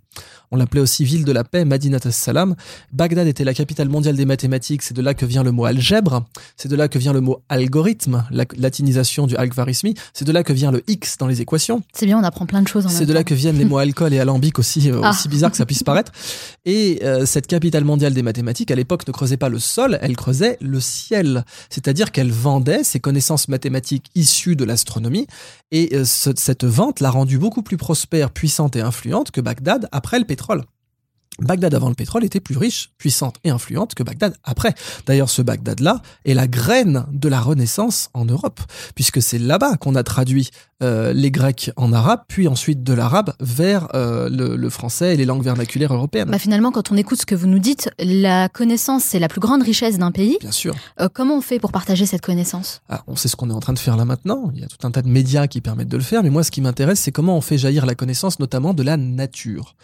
[0.51, 2.55] On l'appelait aussi ville de la paix, Madinat as-Salam.
[2.91, 6.25] Bagdad était la capitale mondiale des mathématiques, c'est de là que vient le mot algèbre,
[6.57, 10.43] c'est de là que vient le mot algorithme, la latinisation du algorithmi, c'est de là
[10.43, 11.83] que vient le X dans les équations.
[11.93, 13.77] C'est bien, on apprend plein de choses en C'est de là que viennent les mots
[13.77, 15.11] alcool et alambic aussi, euh, ah.
[15.11, 16.11] aussi bizarre que ça puisse paraître.
[16.65, 20.15] Et euh, cette capitale mondiale des mathématiques, à l'époque, ne creusait pas le sol, elle
[20.15, 21.45] creusait le ciel.
[21.69, 24.98] C'est-à-dire qu'elle vendait ses connaissances mathématiques issues de l'astronomie
[25.71, 30.19] et euh, cette vente l'a rendue beaucoup plus prospère, puissante et influente que Bagdad après
[30.19, 30.63] le pétrole.
[31.41, 34.73] Bagdad avant le pétrole était plus riche, puissante et influente que Bagdad après.
[35.05, 38.59] D'ailleurs, ce Bagdad-là est la graine de la Renaissance en Europe,
[38.93, 40.49] puisque c'est là-bas qu'on a traduit
[40.81, 45.25] euh, les Grecs en arabe, puis ensuite de l'arabe vers euh, le, français et les
[45.25, 46.29] langues vernaculaires européennes.
[46.29, 49.41] Bah finalement, quand on écoute ce que vous nous dites, la connaissance, c'est la plus
[49.41, 50.37] grande richesse d'un pays.
[50.39, 50.75] Bien sûr.
[51.01, 52.81] Euh, comment on fait pour partager cette connaissance?
[52.87, 54.51] Ah, On sait ce qu'on est en train de faire là maintenant.
[54.53, 56.43] Il y a tout un tas de médias qui permettent de le faire, mais moi,
[56.43, 59.75] ce qui m'intéresse, c'est comment on fait jaillir la connaissance, notamment de la nature.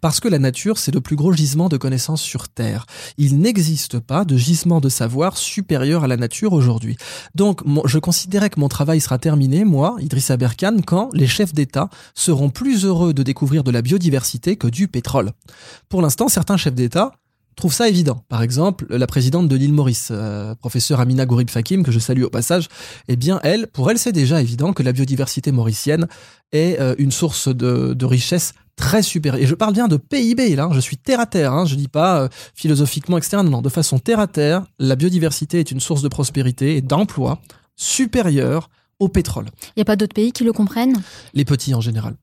[0.00, 2.86] Parce que la nature, c'est le plus gros gisement de connaissances sur Terre.
[3.18, 6.96] Il n'existe pas de gisement de savoir supérieur à la nature aujourd'hui.
[7.34, 11.88] Donc, je considérais que mon travail sera terminé, moi, Idrissa Berkane quand les chefs d'État
[12.14, 15.32] seront plus heureux de découvrir de la biodiversité que du pétrole.
[15.88, 17.12] Pour l'instant, certains chefs d'État
[17.58, 18.24] trouvent ça évident.
[18.28, 22.22] Par exemple, la présidente de l'île Maurice, euh, professeure Amina Gourib Fakim, que je salue
[22.22, 22.68] au passage,
[23.08, 26.06] eh bien, elle, pour elle, c'est déjà évident que la biodiversité mauricienne
[26.52, 29.42] est euh, une source de, richesse très supérieure.
[29.42, 31.88] Et je parle bien de PIB, là, je suis terre à terre, hein, je dis
[31.88, 33.18] pas euh, philosophiquement.
[33.32, 36.80] Non, non, de façon terre à terre, la biodiversité est une source de prospérité et
[36.80, 37.40] d'emploi
[37.76, 39.46] supérieure au pétrole.
[39.68, 41.02] Il n'y a pas d'autres pays qui le comprennent?
[41.34, 42.14] Les petits en général.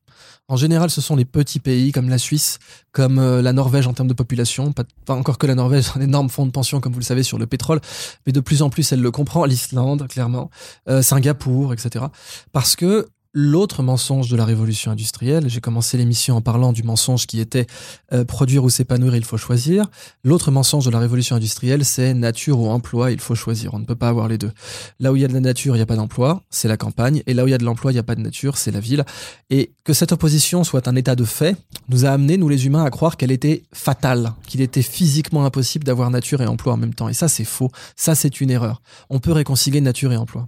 [0.48, 2.60] En général, ce sont les petits pays comme la Suisse,
[2.92, 4.72] comme euh, la Norvège en termes de population.
[4.72, 7.24] Pas, encore que la Norvège a un énorme fonds de pension, comme vous le savez,
[7.24, 7.80] sur le pétrole,
[8.26, 9.44] mais de plus en plus, elle le comprend.
[9.44, 10.50] L'Islande, clairement,
[10.88, 12.04] euh, Singapour, etc.
[12.52, 13.08] Parce que
[13.38, 15.50] l'autre mensonge de la révolution industrielle.
[15.50, 17.66] J'ai commencé l'émission en parlant du mensonge qui était
[18.14, 19.90] euh, produire ou s'épanouir, il faut choisir.
[20.24, 23.74] L'autre mensonge de la révolution industrielle, c'est nature ou emploi, il faut choisir.
[23.74, 24.52] On ne peut pas avoir les deux.
[25.00, 26.78] Là où il y a de la nature, il n'y a pas d'emploi, c'est la
[26.78, 27.22] campagne.
[27.26, 28.70] Et là où il y a de l'emploi, il n'y a pas de nature, c'est
[28.70, 29.04] la ville.
[29.50, 31.58] Et que cette opposition soit un état de fait
[31.90, 35.84] nous a amené, nous les humains, à croire qu'elle était fatale, qu'il était physiquement impossible
[35.84, 37.10] d'avoir nature et emploi en même temps.
[37.10, 37.70] Et ça, c'est faux.
[37.96, 38.80] Ça, c'est une erreur.
[39.10, 40.46] On peut réconcilier nature et emploi.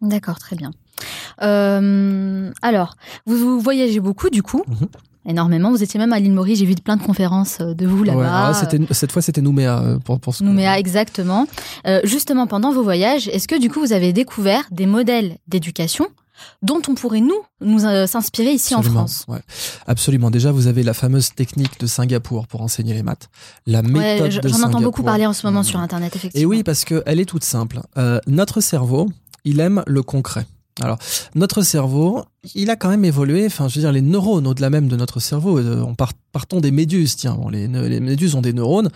[0.00, 0.72] D'accord, très bien.
[1.42, 2.94] Euh, alors,
[3.26, 4.88] vous, voyagez beaucoup du coup mhm.
[5.24, 5.70] Énormément.
[5.70, 6.58] Vous étiez même à l'île Maurice.
[6.58, 8.54] J'ai vu plein de conférences euh, de vous là-bas.
[8.90, 11.46] cette fois, c'était Nouméa euh, pour, pour ce Nouméa, exactement.
[12.04, 16.08] justement, pendant vos voyages, est-ce que du coup, vous avez découvert des modèles d'éducation
[16.60, 19.24] dont on pourrait nous nous s'inspirer ici en France?
[19.28, 19.38] Ouais.
[19.86, 20.30] Absolument.
[20.32, 23.28] Déjà, vous avez la fameuse technique de Singapour pour enseigner les maths.
[23.64, 26.42] La méthode de J'en entends beaucoup parler en ce moment sur Internet, effectivement.
[26.42, 27.80] Et oui, parce qu'elle est toute simple.
[28.26, 29.08] notre cerveau,
[29.44, 30.46] il aime le concret.
[30.80, 30.98] Alors,
[31.34, 33.46] notre cerveau, il a quand même évolué.
[33.46, 35.58] Enfin, je veux dire, les neurones au-delà même de notre cerveau.
[35.58, 37.16] Euh, on part, partons des méduses.
[37.16, 38.90] Tiens, bon, les, méduses ont des neurones,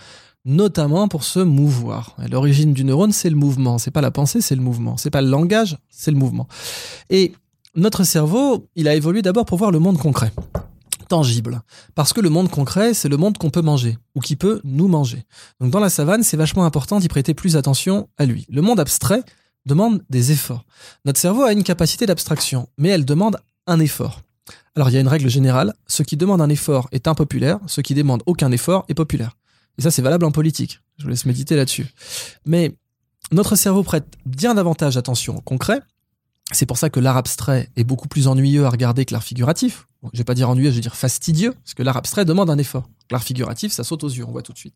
[0.45, 2.15] notamment pour se mouvoir.
[2.31, 3.77] L'origine du neurone, c'est le mouvement.
[3.77, 4.97] C'est pas la pensée, c'est le mouvement.
[4.97, 6.47] C'est pas le langage, c'est le mouvement.
[7.09, 7.33] Et
[7.75, 10.31] notre cerveau, il a évolué d'abord pour voir le monde concret
[11.07, 11.61] tangible.
[11.95, 14.87] Parce que le monde concret, c'est le monde qu'on peut manger, ou qui peut nous
[14.87, 15.23] manger.
[15.59, 18.45] Donc dans la savane, c'est vachement important d'y prêter plus attention à lui.
[18.49, 19.23] Le monde abstrait,
[19.67, 20.65] demande des efforts.
[21.05, 24.21] Notre cerveau a une capacité d'abstraction, mais elle demande un effort.
[24.75, 27.81] Alors il y a une règle générale, ce qui demande un effort est impopulaire, ce
[27.81, 29.37] qui demande aucun effort est populaire.
[29.77, 30.79] Et ça c'est valable en politique.
[30.97, 31.85] Je vous laisse méditer là-dessus.
[32.45, 32.75] Mais
[33.31, 35.81] notre cerveau prête bien davantage attention au concret.
[36.53, 39.87] C'est pour ça que l'art abstrait est beaucoup plus ennuyeux à regarder que l'art figuratif.
[40.13, 42.57] je vais pas dire ennuyeux, je vais dire fastidieux, parce que l'art abstrait demande un
[42.57, 42.89] effort.
[43.11, 44.75] L'art figuratif, ça saute aux yeux, on voit tout de suite.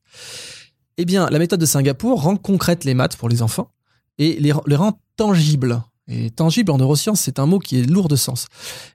[0.98, 3.72] Eh bien, la méthode de Singapour rend concrète les maths pour les enfants
[4.18, 5.82] et les, rend tangibles.
[6.08, 8.48] Et tangible en neurosciences, c'est un mot qui est lourd de sens.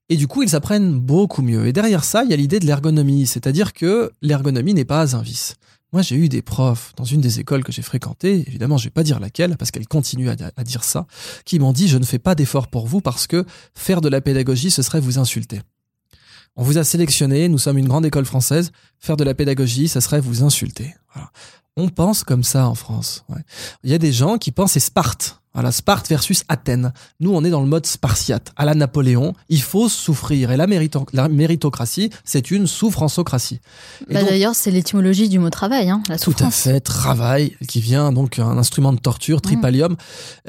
[0.09, 1.67] Et du coup, ils apprennent beaucoup mieux.
[1.67, 5.23] Et derrière ça, il y a l'idée de l'ergonomie, c'est-à-dire que l'ergonomie n'est pas un
[5.23, 5.55] vice.
[5.93, 8.91] Moi, j'ai eu des profs dans une des écoles que j'ai fréquentées, évidemment, je vais
[8.91, 11.07] pas dire laquelle, parce qu'elle continue à, dire ça,
[11.45, 14.21] qui m'ont dit, je ne fais pas d'effort pour vous parce que faire de la
[14.21, 15.63] pédagogie, ce serait vous insulter.
[16.57, 20.01] On vous a sélectionné, nous sommes une grande école française, faire de la pédagogie, ça
[20.01, 20.95] serait vous insulter.
[21.79, 23.25] On pense comme ça en France.
[23.85, 25.41] Il y a des gens qui pensent c'est Sparte.
[25.53, 26.93] Voilà, Sparte versus Athènes.
[27.19, 28.53] Nous, on est dans le mode spartiate.
[28.57, 30.51] À la Napoléon, il faut souffrir.
[30.51, 33.61] Et la, méritocratie, c'est une souffrancocratie.
[34.11, 36.63] Bah D'ailleurs, c'est l'étymologie du mot travail, hein, la souffrance.
[36.63, 39.93] Tout à fait, travail, qui vient donc un instrument de torture, tripalium.
[39.93, 39.97] Mmh.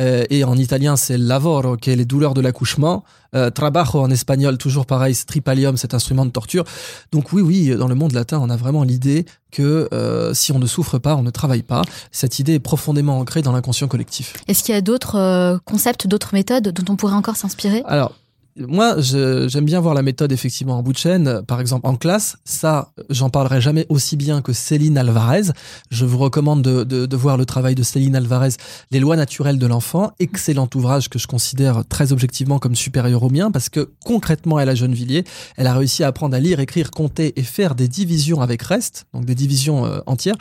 [0.01, 3.05] Euh, et en italien, c'est lavoro, qui est les douleurs de l'accouchement.
[3.33, 6.65] Euh, trabajo en espagnol, toujours pareil, tripalium, cet instrument de torture.
[7.13, 10.60] Donc oui, oui, dans le monde latin, on a vraiment l'idée que euh, si on
[10.60, 11.81] ne souffre pas, on ne travaille pas.
[12.12, 14.33] Cette idée est profondément ancrée dans l'inconscient collectif.
[14.47, 17.83] Est-ce qu'il y a d'autres euh, concepts, d'autres méthodes dont on pourrait encore s'inspirer?
[17.86, 18.13] Alors,
[18.59, 21.41] moi, j'aime bien voir la méthode effectivement en bout de chaîne.
[21.47, 25.51] Par exemple, en classe, ça, j'en parlerai jamais aussi bien que Céline Alvarez.
[25.91, 28.51] Je vous recommande de, de, de, voir le travail de Céline Alvarez,
[28.91, 30.11] Les lois naturelles de l'enfant.
[30.19, 34.69] Excellent ouvrage que je considère très objectivement comme supérieur au mien parce que concrètement, elle
[34.69, 35.23] a Gennevilliers,
[35.55, 39.05] elle a réussi à apprendre à lire, écrire, compter et faire des divisions avec reste,
[39.13, 40.37] donc des divisions euh, entières,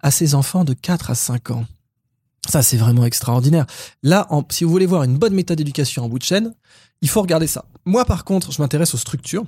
[0.00, 1.64] à ses enfants de 4 à 5 ans.
[2.48, 3.66] Ça, c'est vraiment extraordinaire.
[4.02, 6.52] Là, si vous voulez voir une bonne méthode d'éducation en bout de chaîne,
[7.00, 7.64] il faut regarder ça.
[7.84, 9.44] Moi, par contre, je m'intéresse aux structures.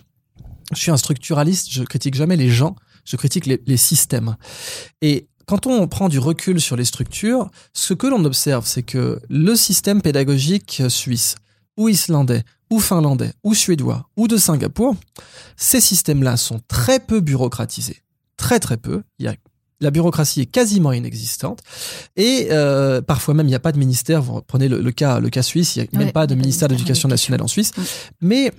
[0.72, 4.36] Je suis un structuraliste, je critique jamais les gens, je critique les, systèmes.
[5.02, 9.20] Et quand on prend du recul sur les structures, ce que l'on observe, c'est que
[9.28, 11.36] le système pédagogique suisse,
[11.76, 14.96] ou islandais, ou finlandais, ou suédois, ou de Singapour,
[15.56, 18.02] ces systèmes-là sont très peu bureaucratisés.
[18.36, 19.02] Très très peu.
[19.84, 21.60] La bureaucratie est quasiment inexistante
[22.16, 24.22] et euh, parfois même il n'y a pas de ministère.
[24.22, 26.74] Vous prenez le, cas, le cas suisse, il n'y a même pas de ministère de
[26.74, 27.72] l'éducation nationale en Suisse.
[28.20, 28.52] Mais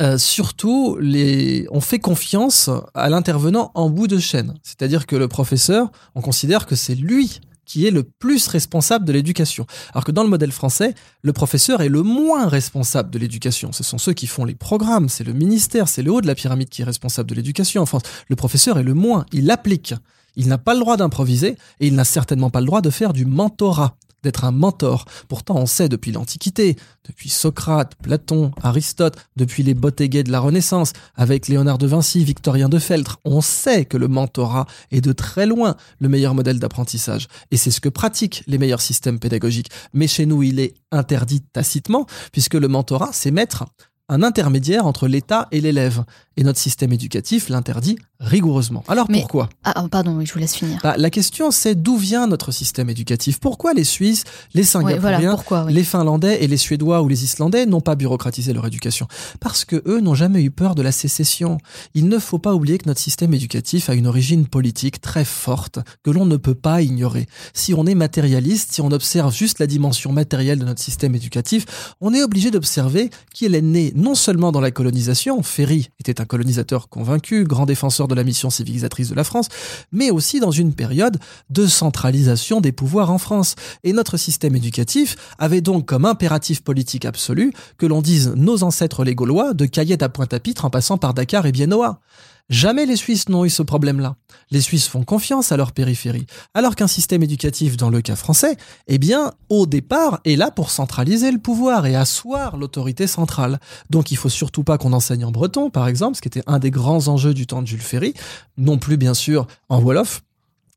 [0.00, 1.66] euh, surtout, les...
[1.70, 4.54] on fait confiance à l'intervenant en bout de chaîne.
[4.62, 9.12] C'est-à-dire que le professeur, on considère que c'est lui qui est le plus responsable de
[9.12, 9.66] l'éducation.
[9.92, 13.72] Alors que dans le modèle français, le professeur est le moins responsable de l'éducation.
[13.72, 16.34] Ce sont ceux qui font les programmes, c'est le ministère, c'est le haut de la
[16.34, 18.02] pyramide qui est responsable de l'éducation en France.
[18.28, 19.94] Le professeur est le moins, il applique.
[20.36, 23.12] Il n'a pas le droit d'improviser et il n'a certainement pas le droit de faire
[23.12, 25.04] du mentorat, d'être un mentor.
[25.28, 30.92] Pourtant, on sait depuis l'Antiquité, depuis Socrate, Platon, Aristote, depuis les Bottéguets de la Renaissance,
[31.16, 35.46] avec Léonard de Vinci, Victorien de Feltre, on sait que le mentorat est de très
[35.46, 37.28] loin le meilleur modèle d'apprentissage.
[37.50, 39.70] Et c'est ce que pratiquent les meilleurs systèmes pédagogiques.
[39.92, 43.64] Mais chez nous, il est interdit tacitement, puisque le mentorat, c'est mettre
[44.08, 46.04] un intermédiaire entre l'État et l'élève.
[46.36, 48.84] Et notre système éducatif l'interdit rigoureusement.
[48.88, 49.48] Alors Mais- pourquoi?
[49.64, 50.78] Ah, ah, pardon, je vous laisse finir.
[50.82, 53.38] Bah, La question c'est d'où vient notre système éducatif?
[53.40, 55.72] Pourquoi les Suisses, les Ouais, Singapouriens, voilà, pourquoi oui.
[55.74, 59.08] les Finlandais et les Suédois ou les Islandais n'ont pas bureaucratisé leur éducation?
[59.40, 61.58] Parce que eux n'ont jamais eu peur de la sécession.
[61.94, 65.80] Il ne faut pas oublier que notre système éducatif a une origine politique très forte
[66.04, 67.26] que l'on ne peut pas ignorer.
[67.54, 71.94] Si on est matérialiste, si on observe juste la dimension matérielle de notre système éducatif,
[72.00, 76.21] on est obligé d'observer qu'il est né non seulement dans la colonisation, Ferry était un
[76.24, 79.48] colonisateur convaincu, grand défenseur de la mission civilisatrice de la France,
[79.92, 81.18] mais aussi dans une période
[81.50, 83.54] de centralisation des pouvoirs en France.
[83.84, 89.04] Et notre système éducatif avait donc comme impératif politique absolu que l'on dise nos ancêtres
[89.04, 92.00] les Gaulois de Cayette à Pointe-à-Pitre en passant par Dakar et Biennois.
[92.48, 94.16] Jamais les Suisses n'ont eu ce problème-là.
[94.50, 98.56] Les Suisses font confiance à leur périphérie, alors qu'un système éducatif, dans le cas français,
[98.88, 103.60] eh bien, au départ, est là pour centraliser le pouvoir et asseoir l'autorité centrale.
[103.90, 106.58] Donc il faut surtout pas qu'on enseigne en breton, par exemple, ce qui était un
[106.58, 108.14] des grands enjeux du temps de Jules Ferry,
[108.58, 110.22] non plus bien sûr en Wolof.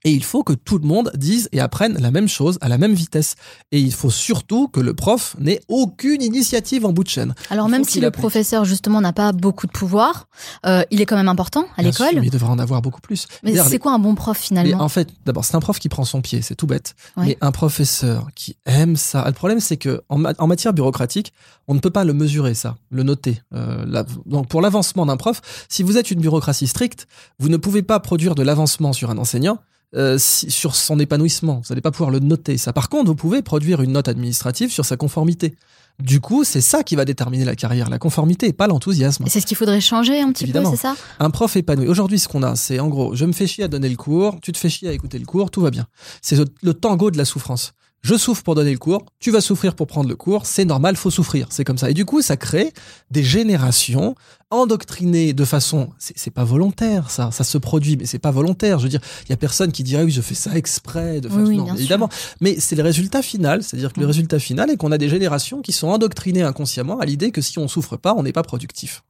[0.05, 2.77] Et il faut que tout le monde dise et apprenne la même chose à la
[2.77, 3.35] même vitesse.
[3.73, 7.35] Et il faut surtout que le prof n'ait aucune initiative en bout de chaîne.
[7.49, 10.27] Alors même si le professeur justement n'a pas beaucoup de pouvoir,
[10.65, 12.23] euh, il est quand même important à l'école.
[12.23, 13.27] il devrait en avoir beaucoup plus.
[13.43, 15.89] Mais c'est quoi un bon prof Mais finalement en fait, d'abord, c'est un prof qui
[15.89, 16.93] prend son pied, c'est tout bête.
[17.17, 17.25] Ouais.
[17.25, 19.23] Mais un professeur qui aime ça.
[19.25, 21.33] Le problème, c'est que en, ma- en matière bureaucratique,
[21.67, 23.41] on ne peut pas le mesurer, ça, le noter.
[23.55, 27.07] Euh, la- donc, pour l'avancement d'un prof, si vous êtes une bureaucratie stricte,
[27.39, 29.57] vous ne pouvez pas produire de l'avancement sur un enseignant.
[29.95, 32.57] Euh, si- sur son épanouissement, vous n'allez pas pouvoir le noter.
[32.57, 35.55] Ça, par contre, vous pouvez produire une note administrative sur sa conformité.
[35.99, 39.23] Du coup, c'est ça qui va déterminer la carrière, la conformité, et pas l'enthousiasme.
[39.25, 40.71] Et c'est ce qu'il faudrait changer un petit Évidemment.
[40.71, 40.95] peu, c'est ça?
[41.19, 41.87] Un prof épanoui.
[41.87, 44.39] Aujourd'hui, ce qu'on a, c'est en gros, je me fais chier à donner le cours,
[44.41, 45.87] tu te fais chier à écouter le cours, tout va bien.
[46.21, 47.71] C'est le tango de la souffrance.
[48.05, 50.95] Je souffre pour donner le cours, tu vas souffrir pour prendre le cours, c'est normal,
[50.95, 51.89] faut souffrir, c'est comme ça.
[51.89, 52.71] Et du coup, ça crée
[53.09, 54.13] des générations
[54.51, 58.77] endoctrinées de façon, c'est pas volontaire, ça, ça se produit, mais c'est pas volontaire.
[58.77, 61.29] Je veux dire, il y a personne qui dirait oui, je fais ça exprès, de
[61.29, 61.75] façon, oui, non, sûr.
[61.77, 62.09] évidemment.
[62.41, 64.09] Mais c'est le résultat final, c'est-à-dire que le Mm.
[64.09, 67.57] résultat final est qu'on a des générations qui sont endoctrinées inconsciemment à l'idée que si
[67.57, 69.01] on souffre pas, on n'est pas productif.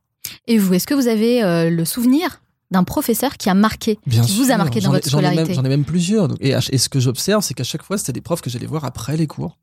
[0.48, 4.22] Et vous, est-ce que vous avez euh, le souvenir d'un professeur qui a marqué, Bien
[4.24, 6.28] qui vous a marqué dans ai- votre scolarité J'en ai même plusieurs.
[6.28, 8.86] Donc, et, ce que j'observe, c'est qu'à chaque fois, c'était des profs que j'allais voir
[8.86, 9.58] après les cours.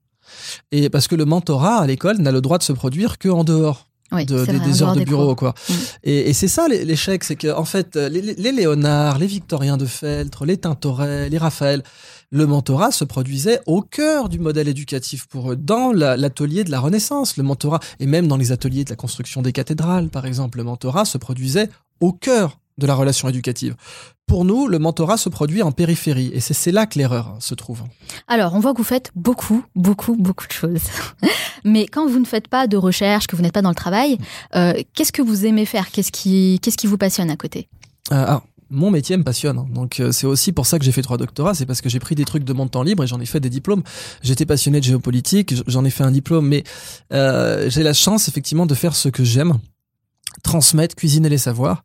[0.70, 3.44] Et parce que le mentorat à l'école n'a le droit de se produire que en
[3.44, 5.54] dehors Oui, de- c'est des, vrai, des en heures de bureau, quoi.
[5.68, 5.72] Mm.
[6.04, 9.26] Et, et c'est ça l'é- l'échec, c'est que en fait, les, les- les Léonard, les
[9.26, 11.82] Victoriens de Feltre, les Tintoret, les Raphaël,
[12.30, 16.70] le mentorat se produisait au cœur du modèle éducatif pour eux, dans la- l'atelier de
[16.70, 17.36] la Renaissance.
[17.36, 20.64] Le mentorat, et même dans les ateliers de la construction des cathédrales, par exemple, le
[20.64, 21.68] mentorat se produisait
[22.00, 23.74] au cœur de la relation éducative.
[24.26, 27.82] Pour nous, le mentorat se produit en périphérie, et c'est là que l'erreur se trouve.
[28.28, 30.82] Alors, on voit que vous faites beaucoup, beaucoup, beaucoup de choses.
[31.64, 34.18] Mais quand vous ne faites pas de recherche, que vous n'êtes pas dans le travail,
[34.54, 35.90] euh, qu'est-ce que vous aimez faire?
[35.90, 37.68] Qu'est-ce qui, qu'est-ce qui vous passionne à côté?
[38.10, 39.58] Euh, alors, mon métier me passionne.
[39.58, 39.66] hein.
[39.72, 41.54] Donc, euh, c'est aussi pour ça que j'ai fait trois doctorats.
[41.54, 43.38] C'est parce que j'ai pris des trucs de mon temps libre et j'en ai fait
[43.40, 43.82] des diplômes.
[44.22, 46.64] J'étais passionné de géopolitique, j'en ai fait un diplôme, mais
[47.12, 49.58] euh, j'ai la chance, effectivement, de faire ce que j'aime.
[50.42, 51.84] Transmettre, cuisiner les savoirs,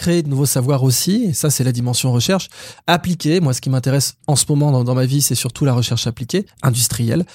[0.00, 1.26] créer de nouveaux savoirs aussi.
[1.28, 2.48] Et ça, c'est la dimension recherche.
[2.86, 5.74] Appliquer, moi, ce qui m'intéresse en ce moment dans, dans ma vie, c'est surtout la
[5.74, 7.26] recherche appliquée, industrielle.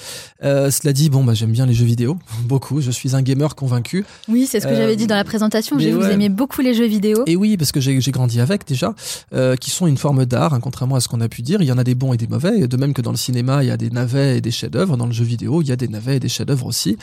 [0.44, 2.82] Euh, cela dit, bon, bah, j'aime bien les jeux vidéo, beaucoup.
[2.82, 4.04] Je suis un gamer convaincu.
[4.28, 5.78] Oui, c'est ce que Euh, j'avais dit dans la présentation.
[5.78, 7.24] J'ai vu vous aimiez beaucoup les jeux vidéo.
[7.28, 8.94] Et oui, parce que j'ai grandi avec déjà,
[9.34, 11.62] euh, qui sont une forme d'art, hein, contrairement à ce qu'on a pu dire.
[11.62, 12.60] Il y en a des bons et des mauvais.
[12.62, 14.98] Et de même que dans le cinéma, il y a des navets et des chefs-d'œuvre,
[14.98, 16.98] dans le jeu vidéo, il y a des navets et des chefs-d'œuvre aussi.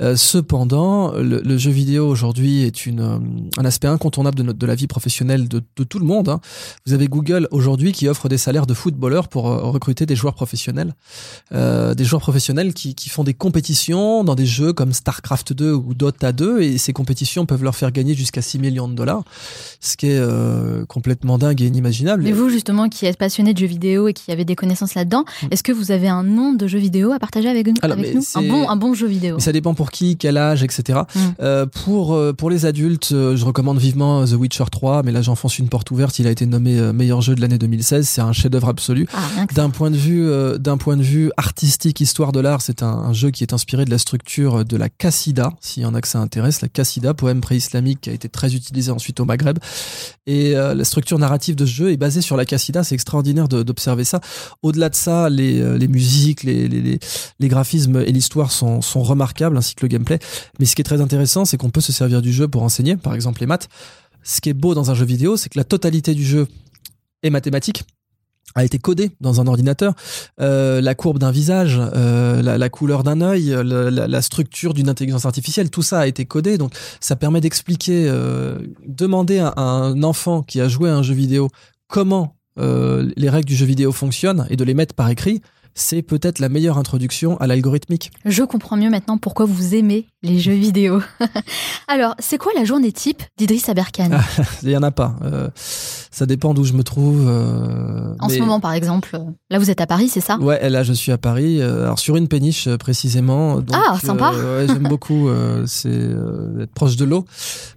[0.00, 3.18] Euh, cependant, le, le jeu vidéo aujourd'hui est une, euh,
[3.58, 6.28] un aspect incontournable de, notre, de la vie professionnelle de, de tout le monde.
[6.28, 6.40] hein.
[6.86, 10.34] Vous avez Google aujourd'hui qui offre des salaires de footballeurs pour euh, recruter des joueurs
[10.34, 10.94] professionnels.
[11.52, 15.72] Euh, des joueurs professionnels qui, qui font des compétitions dans des jeux comme StarCraft 2
[15.72, 19.22] ou Dota 2 et ces compétitions peuvent leur faire gagner jusqu'à 6 millions de dollars,
[19.80, 22.22] ce qui est euh, complètement dingue et inimaginable.
[22.22, 25.24] Mais vous, justement, qui êtes passionné de jeux vidéo et qui avez des connaissances là-dedans,
[25.42, 25.46] Mm.
[25.50, 28.14] est-ce que vous avez un nom de jeu vidéo à partager avec, nous- Alors, avec
[28.14, 28.22] nous?
[28.34, 31.00] Un bon, un bon jeu vidéo Mais ça dépend pour qui, quel âge, etc.
[31.14, 31.18] Mm.
[31.40, 35.68] Euh, pour pour les adultes, je recommande vivement The Witcher 3, mais là j'enfonce une
[35.68, 36.18] porte ouverte.
[36.18, 38.06] Il a été nommé euh, meilleur jeu de l'année 2016.
[38.06, 39.06] C'est un chef-d'œuvre absolu.
[39.14, 39.46] Ah.
[39.54, 42.88] D'un point de vue, euh, d'un point de vue artistique, histoire de l'art, c'est un,
[42.88, 46.00] un jeu qui est inspiré de la structure de la Qassida, s'il y en a
[46.00, 49.58] que ça intéresse, la Qassida, poème pré-islamique qui a été très utilisé ensuite au Maghreb.
[50.26, 52.84] Et euh, la structure narrative de ce jeu est basée sur la Qassida.
[52.84, 54.20] C'est extraordinaire d'observer ça.
[54.62, 56.98] Au-delà de ça, les, les musiques, les, les, les,
[57.40, 60.18] les graphismes et l'histoire sont, sont remarquables, ainsi que le gameplay.
[60.58, 62.96] Mais ce qui est très intéressant, c'est qu'on peut se servir du jeu pour enseigner,
[62.96, 63.68] par exemple les maths.
[64.24, 66.48] Ce qui est beau dans un jeu vidéo, c'est que la totalité du jeu
[67.22, 67.84] est mathématique.
[68.56, 69.94] a été codé dans un ordinateur.
[70.40, 75.70] Euh, la courbe d'un visage, euh, la, couleur d'un œil, la, structure d'une intelligence artificielle,
[75.70, 76.56] tout ça a été codé.
[76.56, 81.14] Donc, ça permet d'expliquer, euh, demander à, un enfant qui a joué à un jeu
[81.14, 81.48] vidéo
[81.88, 85.42] comment les règles du jeu vidéo fonctionnent et de les mettre par écrit
[85.74, 88.12] c'est peut-être la meilleure introduction à l'algorithmique.
[88.24, 91.02] Je comprends mieux maintenant pourquoi vous aimez les jeux vidéo.
[91.88, 94.10] Alors, c'est quoi la journée type d'Idriss Aberkan?
[94.62, 95.16] Il n'y en a pas.
[95.22, 97.24] Euh, ça dépend d'où je me trouve.
[97.28, 99.18] Euh, en ce moment, par exemple.
[99.50, 100.38] Là, vous êtes à Paris, c'est ça?
[100.38, 101.60] Ouais, là, je suis à Paris.
[101.60, 103.60] Euh, alors, sur une péniche, précisément.
[103.72, 105.28] ah, sympa ouais, J'aime beaucoup
[105.66, 106.08] c'est
[106.60, 107.24] être proche de l'eau.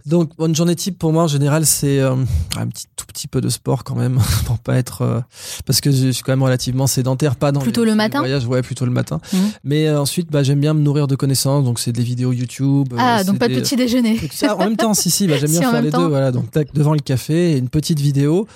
[0.05, 3.49] Donc, une journée type, pour moi, en général, c'est un petit, tout petit peu de
[3.49, 5.23] sport quand même, pour pas être...
[5.65, 8.61] parce que je suis quand même relativement sédentaire, pas dans Plutôt le matin voyage, Ouais,
[8.61, 9.19] plutôt le matin.
[9.33, 9.37] Mmh.
[9.63, 11.65] Mais ensuite, bah, j'aime bien me nourrir de connaissances.
[11.65, 12.93] Donc, c'est des vidéos YouTube.
[12.97, 14.19] Ah, donc pas de petit déjeuner.
[14.49, 16.07] en même temps, si, si, bah, j'aime bien faire les deux.
[16.07, 18.47] Voilà, donc tac, devant le café, une petite vidéo.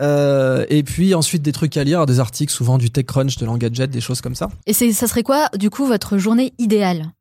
[0.00, 3.88] Euh, et puis ensuite des trucs à lire, des articles, souvent du TechCrunch, de l'Engadget,
[3.88, 4.48] des choses comme ça.
[4.66, 7.12] Et ça serait quoi, du coup, votre journée idéale?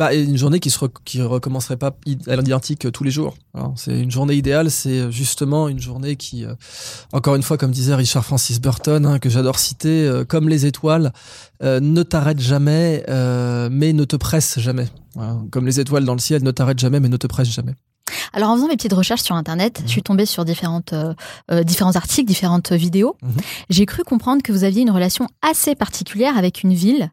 [0.00, 0.74] Bah, une journée qui
[1.04, 1.94] qui recommencerait pas
[2.26, 3.34] à l'identique tous les jours.
[3.76, 6.54] C'est une journée idéale, c'est justement une journée qui, euh,
[7.12, 10.64] encore une fois, comme disait Richard Francis Burton, hein, que j'adore citer, euh, comme les
[10.64, 11.12] étoiles,
[11.62, 13.04] euh, ne t'arrête jamais,
[13.70, 14.88] mais ne te presse jamais.
[15.50, 17.74] Comme les étoiles dans le ciel, ne t'arrête jamais, mais ne te presse jamais.
[18.32, 20.94] Alors en faisant mes petites recherches sur internet, je suis tombée sur différentes,
[21.64, 23.16] différents articles, différentes vidéos.
[23.22, 23.32] Mhm.
[23.68, 27.10] J'ai cru comprendre que vous aviez une relation assez particulière avec une ville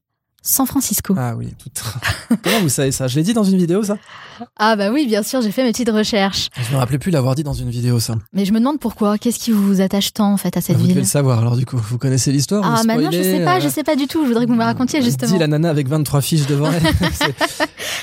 [0.47, 1.13] San Francisco.
[1.17, 1.83] Ah oui, tout.
[2.43, 3.07] Comment vous savez ça?
[3.07, 3.97] Je l'ai dit dans une vidéo, ça?
[4.55, 6.47] Ah bah oui, bien sûr, j'ai fait mes petites recherches.
[6.55, 8.15] Je me rappelais plus l'avoir dit dans une vidéo, ça.
[8.31, 9.17] Mais je me demande pourquoi.
[9.17, 11.39] Qu'est-ce qui vous attache tant en fait à cette ah, ville Vous devez le savoir.
[11.39, 13.97] Alors du coup, vous connaissez l'histoire Ah bah non, je sais pas, je sais pas
[13.97, 14.23] du tout.
[14.23, 15.33] Je voudrais que vous me racontiez justement.
[15.33, 16.83] Dis la nana avec 23 fiches devant elle.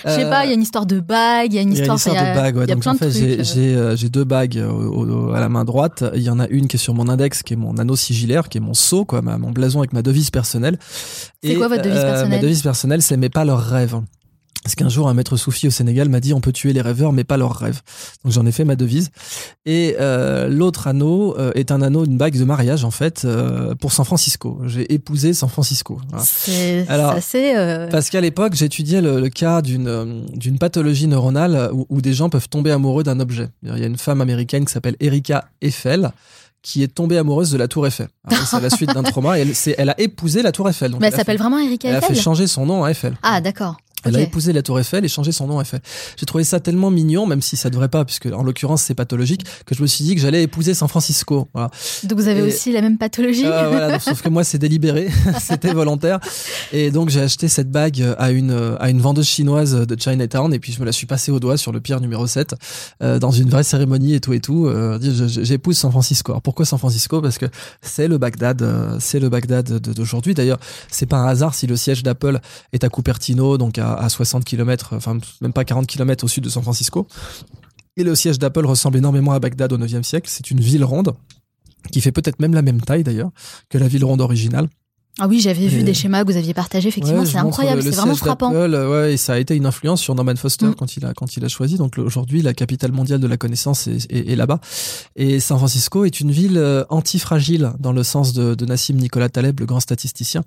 [0.06, 1.98] Je sais pas, il y a une histoire de bague, il y a une histoire,
[2.04, 2.56] il y a une histoire de bague.
[2.56, 2.66] Ouais.
[2.66, 3.96] Donc en fait, euh.
[3.96, 4.62] j'ai deux bagues
[5.34, 6.04] à la main droite.
[6.14, 8.50] Il y en a une qui est sur mon index, qui est mon anneau sigillaire,
[8.50, 10.78] qui est mon sceau, quoi, mon blason avec ma devise personnelle.
[11.42, 14.00] C'est quoi votre devise euh, personnelle Ma devise personnelle, c'est mais pas leurs rêves.
[14.64, 17.12] Parce qu'un jour, un maître soufi au Sénégal m'a dit on peut tuer les rêveurs,
[17.12, 17.82] mais pas leurs rêves.
[18.24, 19.10] Donc j'en ai fait ma devise.
[19.66, 23.74] Et euh, l'autre anneau euh, est un anneau, une bague de mariage en fait euh,
[23.74, 24.58] pour San Francisco.
[24.64, 26.00] J'ai épousé San Francisco.
[26.22, 27.52] C'est assez.
[27.90, 32.30] Parce qu'à l'époque, j'étudiais le, le, cas d'une d'une pathologie neuronale où, où, des gens
[32.30, 33.48] peuvent tomber amoureux d'un objet.
[33.62, 36.10] Il y a une femme américaine qui s'appelle Erika Eiffel
[36.64, 38.08] qui est tombée amoureuse de la Tour Eiffel.
[38.46, 39.38] C'est la suite d'un trauma.
[39.38, 40.90] Et elle, elle, a épousé la Tour Eiffel.
[40.90, 42.02] Donc Mais elle, s'appelle vraiment Erika Eiffel.
[42.02, 43.16] Elle a fait changer son nom à Eiffel.
[43.22, 43.76] Ah, d'accord.
[44.04, 45.80] Elle a épousé la Tour Eiffel et changé son nom Eiffel.
[46.16, 49.44] J'ai trouvé ça tellement mignon, même si ça devrait pas, puisque en l'occurrence c'est pathologique,
[49.66, 51.48] que je me suis dit que j'allais épouser San Francisco.
[51.54, 51.70] Voilà.
[52.04, 53.46] Donc vous avez aussi la même pathologie.
[53.46, 55.08] Euh, voilà, sauf que moi c'est délibéré,
[55.40, 56.20] c'était volontaire.
[56.72, 60.58] Et donc j'ai acheté cette bague à une à une vendeuse chinoise de Chinatown et
[60.58, 62.54] puis je me la suis passée au doigt sur le pierre numéro 7
[63.02, 64.66] euh, dans une vraie cérémonie et tout et tout.
[64.66, 66.32] Euh, J'épouse San Francisco.
[66.32, 67.20] Alors pourquoi San Francisco?
[67.20, 67.46] Parce que
[67.82, 70.34] c'est le Bagdad, euh, c'est le Bagdad d'aujourd'hui.
[70.34, 70.58] D'ailleurs,
[70.90, 72.40] c'est pas un hasard si le siège d'Apple
[72.72, 76.44] est à Cupertino, donc à, à 60 km enfin même pas 40 km au sud
[76.44, 77.06] de San Francisco.
[77.96, 80.28] Et le siège d'Apple ressemble énormément à Bagdad au 9e siècle.
[80.28, 81.14] C'est une ville ronde,
[81.92, 83.30] qui fait peut-être même la même taille d'ailleurs
[83.68, 84.68] que la ville ronde originale.
[85.20, 88.16] Ah oui, j'avais vu des schémas que vous aviez partagés, effectivement, c'est incroyable, c'est vraiment
[88.16, 88.50] frappant.
[88.52, 90.74] ouais, et ça a été une influence sur Norman Foster mm.
[90.74, 91.76] quand il a quand il a choisi.
[91.76, 94.58] Donc aujourd'hui, la capitale mondiale de la connaissance est, est, là-bas.
[95.14, 99.28] Et San Francisco est une ville euh, antifragile dans le sens de, de Nassim Nicolas
[99.28, 100.42] Taleb, le grand statisticien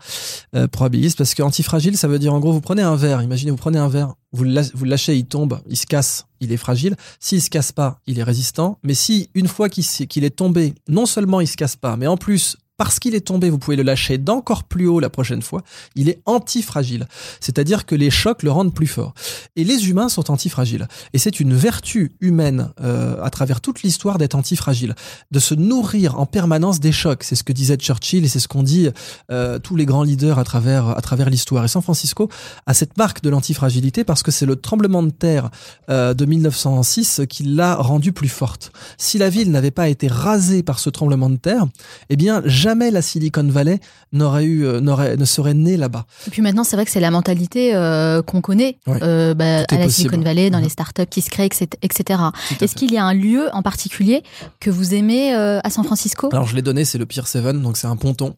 [0.54, 3.52] euh, probabiliste, parce que antifragile, ça veut dire en gros, vous prenez un verre, imaginez,
[3.52, 6.58] vous prenez un verre, vous le, vous lâchez, il tombe, il se casse, il est
[6.58, 6.98] fragile.
[7.22, 8.80] S'il se casse pas, il est résistant.
[8.84, 12.18] Mais si une fois qu'il est tombé, non seulement il se casse pas, mais en
[12.18, 15.64] plus parce qu'il est tombé, vous pouvez le lâcher d'encore plus haut la prochaine fois.
[15.96, 17.08] Il est antifragile.
[17.40, 19.16] C'est-à-dire que les chocs le rendent plus fort.
[19.56, 20.88] Et les humains sont antifragiles.
[21.14, 24.94] Et c'est une vertu humaine euh, à travers toute l'histoire d'être antifragile,
[25.32, 27.24] de se nourrir en permanence des chocs.
[27.24, 28.90] C'est ce que disait Churchill et c'est ce qu'ont dit
[29.32, 31.66] euh, tous les grands leaders à travers à travers l'histoire.
[31.66, 32.30] Et San Francisco
[32.68, 35.50] a cette marque de l'antifragilité parce que c'est le tremblement de terre
[35.90, 38.72] euh, de 1906 qui l'a rendue plus forte.
[38.98, 41.66] Si la ville n'avait pas été rasée par ce tremblement de terre,
[42.10, 42.42] eh bien
[42.76, 43.80] la Silicon Valley
[44.12, 46.06] n'aurait eu, euh, n'aurait, ne serait née là-bas.
[46.28, 49.78] Et puis maintenant, c'est vrai que c'est la mentalité euh, qu'on connaît euh, bah, à
[49.78, 51.50] la Silicon Valley, dans les startups qui se créent,
[51.82, 52.20] etc.
[52.62, 54.24] Est-ce qu'il y a un lieu en particulier
[54.60, 56.30] que vous aimez à San Francisco?
[56.32, 58.36] Alors je l'ai donné, c'est le Pier 7, donc c'est un ponton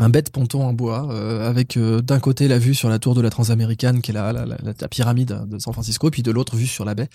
[0.00, 1.12] un bête ponton en bois
[1.44, 4.44] avec d'un côté la vue sur la tour de la Transaméricaine qui est la, la,
[4.46, 7.08] la, pyramide de San Francisco puis de l'autre vue sur la baie.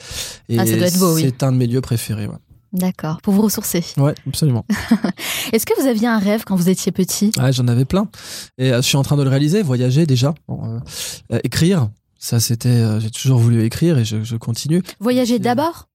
[0.49, 2.35] Et ah, ça doit être beau, c'est un de mes lieux préférés ouais.
[2.73, 3.83] D'accord, pour vous ressourcer.
[3.97, 4.65] Ouais, absolument.
[5.53, 7.31] Est-ce que vous aviez un rêve quand vous étiez petit?
[7.37, 8.07] Ah, J'en avais plein.
[8.57, 10.79] Et euh, je suis en train de le réaliser, voyager déjà, euh,
[11.31, 11.89] euh, écrire.
[12.17, 14.81] Ça, c'était, j'ai toujours voulu écrire et je, je continue.
[14.99, 15.89] Voyager d'abord?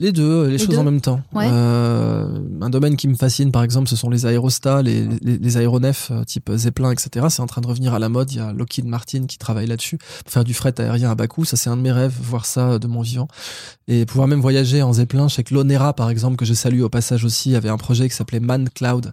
[0.00, 1.20] Les deux, les, Les choses deux en même temps.
[1.34, 1.48] Ouais.
[1.50, 5.56] Euh, un domaine qui me fascine, par exemple, ce sont les aérostats, les, les, les
[5.56, 7.26] aéronefs euh, type Zeppelin, etc.
[7.30, 8.30] C'est en train de revenir à la mode.
[8.30, 11.26] Il y a Lockheed Martin qui travaille là-dessus pour faire du fret aérien à bas
[11.26, 11.44] coût.
[11.44, 13.26] Ça, c'est un de mes rêves, voir ça de mon vivant.
[13.88, 15.26] Et pouvoir même voyager en Zeppelin.
[15.26, 18.08] Je sais que l'Onera, par exemple, que je salue au passage aussi, avait un projet
[18.08, 19.12] qui s'appelait Man Cloud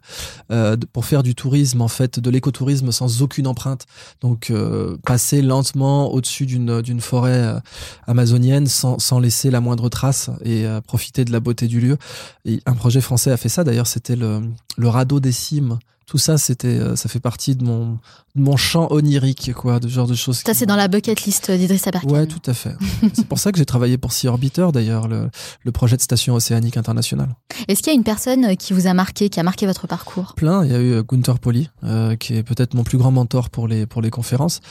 [0.52, 3.86] euh, pour faire du tourisme, en fait, de l'écotourisme sans aucune empreinte.
[4.22, 7.60] Donc, euh, passer lentement au-dessus d'une d'une forêt euh,
[8.06, 11.98] amazonienne sans, sans laisser la moindre trace et profiter de la beauté du lieu.
[12.46, 14.44] Et un projet français a fait ça d'ailleurs, c'était le
[14.88, 15.80] radeau des cimes.
[16.06, 17.94] Tout ça, c'était, euh, ça fait partie de mon,
[18.36, 20.42] de mon champ onirique, quoi, de ce genre de choses.
[20.46, 22.08] Ça, c'est dans la bucket list d'Idriss Aberkan.
[22.10, 22.76] Ouais, tout à fait.
[23.14, 25.30] c'est pour ça que j'ai travaillé pour Sea Orbiter d'ailleurs, le,
[25.64, 27.36] le projet de station océanique internationale.
[27.68, 30.34] Est-ce qu'il y a une personne qui vous a marqué, qui a marqué votre parcours?
[30.36, 30.64] Plein.
[30.64, 33.50] Il y a eu euh, Gunther Poli, euh, qui est peut-être mon plus grand mentor
[33.50, 34.62] pour les, pour les conférences,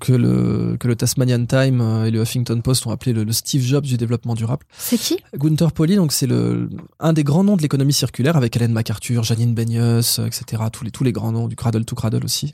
[0.00, 3.62] que le, que le Tasmanian Time et le Huffington Post ont appelé le, le Steve
[3.62, 4.64] Jobs du développement durable.
[4.78, 5.18] C'est qui?
[5.36, 6.68] Gunther Poli, donc c'est le,
[7.00, 10.68] un des grands noms de l'économie circulaire avec Hélène MacArthur, Janine Benyus, euh, etc.
[10.72, 12.52] Tous les, tous les grands noms du Cradle to Cradle aussi.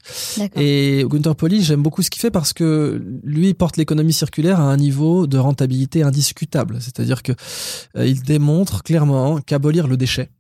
[0.57, 4.65] Et Gunther Poli, j'aime beaucoup ce qu'il fait parce que lui porte l'économie circulaire à
[4.65, 6.79] un niveau de rentabilité indiscutable.
[6.81, 7.33] C'est-à-dire que
[7.97, 10.31] euh, il démontre clairement qu'abolir le déchet,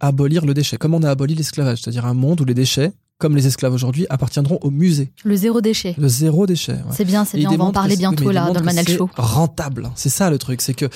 [0.00, 3.36] abolir le déchet, comme on a aboli l'esclavage, c'est-à-dire un monde où les déchets, comme
[3.36, 5.12] les esclaves aujourd'hui, appartiendront au musée.
[5.24, 5.94] Le zéro déchet.
[5.98, 6.72] Le zéro déchet.
[6.72, 6.78] ouais.
[6.90, 7.50] C'est bien, c'est bien.
[7.52, 9.08] On va en parler que bientôt là dans le Manal Show.
[9.16, 9.90] Rentable.
[9.94, 10.86] C'est ça le truc, c'est que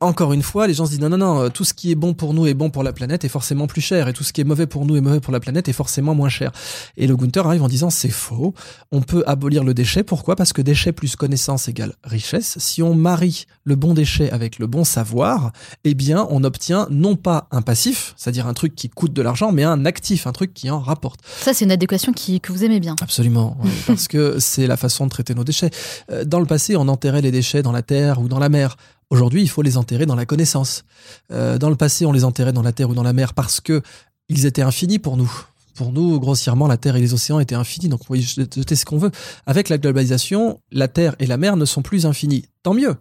[0.00, 2.14] encore une fois, les gens se disent non, non, non, tout ce qui est bon
[2.14, 4.40] pour nous est bon pour la planète est forcément plus cher, et tout ce qui
[4.40, 6.52] est mauvais pour nous est mauvais pour la planète est forcément moins cher.
[6.96, 8.54] Et le Gunther arrive en disant c'est faux,
[8.92, 10.02] on peut abolir le déchet.
[10.02, 10.36] Pourquoi?
[10.36, 12.58] Parce que déchet plus connaissance égale richesse.
[12.58, 15.52] Si on marie le bon déchet avec le bon savoir,
[15.84, 19.52] eh bien, on obtient non pas un passif, c'est-à-dire un truc qui coûte de l'argent,
[19.52, 21.20] mais un actif, un truc qui en rapporte.
[21.40, 22.96] Ça, c'est une adéquation qui, que vous aimez bien.
[23.00, 25.70] Absolument, oui, parce que c'est la façon de traiter nos déchets.
[26.10, 28.76] Euh, Dans le passé, on enterrait les déchets dans la terre ou dans la mer.
[29.10, 30.84] Aujourd'hui, il faut les enterrer dans la connaissance.
[31.32, 33.60] Euh, dans le passé, on les enterrait dans la terre ou dans la mer parce
[33.60, 33.82] que
[34.28, 35.30] ils étaient infinis pour nous.
[35.78, 38.84] Pour nous, grossièrement, la terre et les océans étaient infinis, donc on pouvait jeter ce
[38.84, 39.12] qu'on veut.
[39.46, 42.46] Avec la globalisation, la terre et la mer ne sont plus infinis.
[42.64, 42.96] Tant mieux.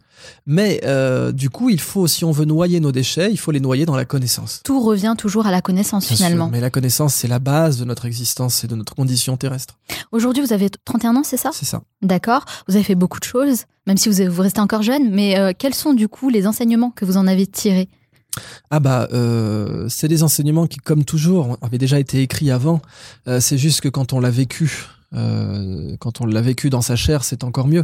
[0.46, 3.60] Mais euh, du coup, il faut, si on veut noyer nos déchets, il faut les
[3.60, 4.62] noyer dans la connaissance.
[4.64, 6.50] Tout revient toujours à la connaissance Bien sûr, finalement.
[6.52, 9.80] mais la connaissance, c'est la base de notre existence et de notre condition terrestre.
[10.12, 11.50] Aujourd'hui, vous avez 31 ans, c'est ça?
[11.54, 11.82] C'est ça.
[12.04, 12.46] D'accord.
[12.68, 15.10] Vous avez fait beaucoup de choses, même si vous, vous restez encore jeune.
[15.10, 17.90] Mais euh, quels sont du coup les enseignements que vous en avez tirés?
[18.70, 22.82] Ah bah, euh, c'est des enseignements qui, comme toujours, avaient déjà été écrits avant.
[23.28, 26.96] Euh, c'est juste que quand on l'a vécu, euh, quand on l'a vécu dans sa
[26.96, 27.84] chair, c'est encore mieux.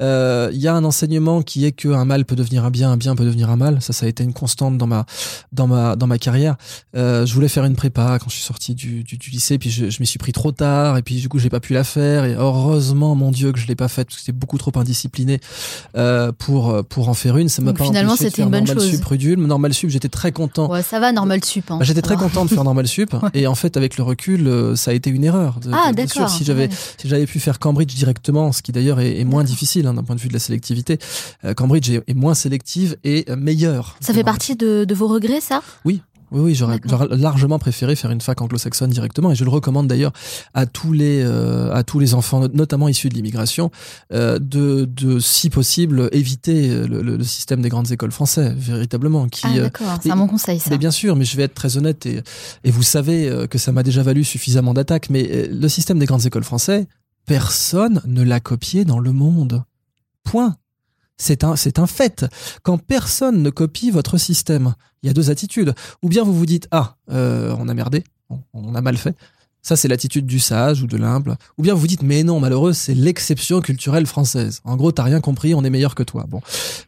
[0.00, 2.96] Euh, Il y a un enseignement qui est qu'un mal peut devenir un bien, un
[2.96, 3.82] bien peut devenir un mal.
[3.82, 5.04] Ça, ça a été une constante dans ma
[5.52, 6.56] dans ma dans ma carrière.
[6.96, 9.70] Euh, je voulais faire une prépa quand je suis sorti du, du, du lycée, puis
[9.70, 11.84] je, je m'y suis pris trop tard, et puis du coup j'ai pas pu la
[11.84, 12.24] faire.
[12.24, 15.40] Et heureusement, mon Dieu, que je l'ai pas faite parce que j'étais beaucoup trop indiscipliné
[15.96, 17.48] euh, pour pour en faire une.
[17.48, 18.90] Ça m'a pas finalement, c'était une bonne normal chose.
[18.96, 19.38] sup Rudule.
[19.40, 20.70] Normal sup, j'étais très content.
[20.70, 21.70] Ouais, Ça va, normal sup.
[21.70, 21.78] hein.
[21.78, 22.22] Bah, J'étais très va.
[22.22, 25.10] content de faire normal sup et en fait avec le recul euh, ça a été
[25.10, 25.58] une erreur.
[25.60, 26.28] De- Ah, d'accord.
[26.30, 26.59] si j'avais
[26.98, 30.02] Si j'avais pu faire Cambridge directement, ce qui d'ailleurs est, est moins difficile hein, d'un
[30.02, 30.98] point de vue de la sélectivité,
[31.44, 33.96] euh, Cambridge est, est moins sélective et euh, meilleure.
[34.00, 35.62] Ça fait partie de, de vos regrets, ça?
[35.84, 36.02] Oui,
[36.32, 37.02] oui, j'aurais D'accord.
[37.06, 40.12] j'aurais largement préféré faire une fac anglo-saxonne directement, et je le recommande d'ailleurs
[40.54, 43.70] à tous les euh, à tous les enfants, notamment issus de l'immigration,
[44.12, 49.28] euh, de, de si possible éviter le, le- le système des grandes écoles françaises, véritablement,
[49.28, 49.98] qui Ah, euh, d'accord.
[50.02, 50.70] C'est un bon conseil, ça.
[50.70, 52.22] mais bien sûr, mais je vais être très honnête et,
[52.64, 55.98] et vous savez euh, que ça m'a déjà valu suffisamment d'attaques, mais euh, le système
[55.98, 56.86] des grandes écoles français,
[57.26, 59.62] personne ne l'a copié dans le monde.
[60.24, 60.56] Point.
[61.20, 62.24] C'est un, fait.
[62.62, 65.74] Quand personne ne copie votre système, il y a deux attitudes.
[66.02, 68.04] Ou bien vous vous dites, ah, euh, on a merdé,
[68.54, 69.14] on a mal fait.
[69.62, 71.36] Ça, c'est l'attitude du sage ou de l'humble.
[71.58, 74.60] Ou bien vous dites, mais non, malheureux, c'est l'exception culturelle française.
[74.64, 76.24] En gros, t'as rien compris, on est meilleur que toi.
[76.28, 76.40] Bon,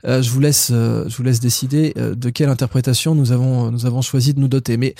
[0.06, 3.70] euh, je vous laisse, euh, je vous laisse décider euh, de quelle interprétation nous avons,
[3.70, 4.76] nous avons choisi de nous doter.
[4.76, 4.94] Mais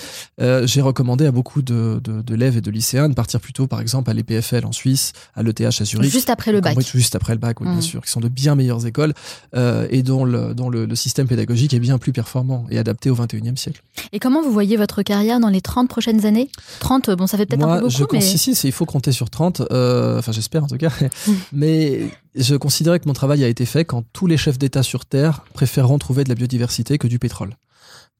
[0.65, 4.09] j'ai recommandé à beaucoup de, de, d'élèves et de lycéens de partir plutôt, par exemple,
[4.09, 6.11] à l'EPFL en Suisse, à l'ETH à Zurich.
[6.11, 6.77] Juste après le bac.
[6.79, 7.81] Juste après le bac, oui, bien Mm.
[7.81, 9.13] sûr, qui sont de bien meilleures écoles
[9.55, 13.15] et dont, le, dont le, le système pédagogique est bien plus performant et adapté au
[13.15, 13.81] 21e siècle.
[14.11, 16.49] Et comment vous voyez votre carrière dans les 30 prochaines années?
[16.79, 18.21] 30, bon, ça fait peut-être Moi, je mais...
[18.37, 20.91] si, si, il faut compter sur 30, euh, enfin j'espère en tout cas,
[21.51, 25.05] mais je considérais que mon travail a été fait quand tous les chefs d'État sur
[25.05, 27.55] Terre préféreront trouver de la biodiversité que du pétrole.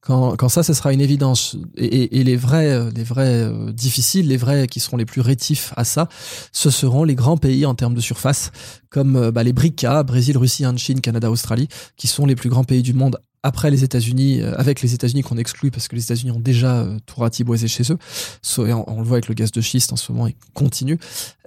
[0.00, 1.56] Quand, quand ça, ce sera une évidence.
[1.78, 5.22] Et, et- et les vrais, les vrais euh, difficiles, les vrais qui seront les plus
[5.22, 6.10] rétifs à ça,
[6.52, 8.52] ce seront les grands pays en termes de surface,
[8.90, 12.50] comme euh, bah, les BRICA, Brésil, Russie, Inde, Chine, Canada, Australie, qui sont les plus
[12.50, 15.94] grands pays du monde après les États-Unis, euh, avec les États-Unis qu'on exclut parce que
[15.94, 17.98] les États-Unis ont déjà euh, tout ratiboisé chez eux.
[18.42, 20.34] So- et on, on le voit avec le gaz de schiste en ce moment, il
[20.54, 20.98] continue.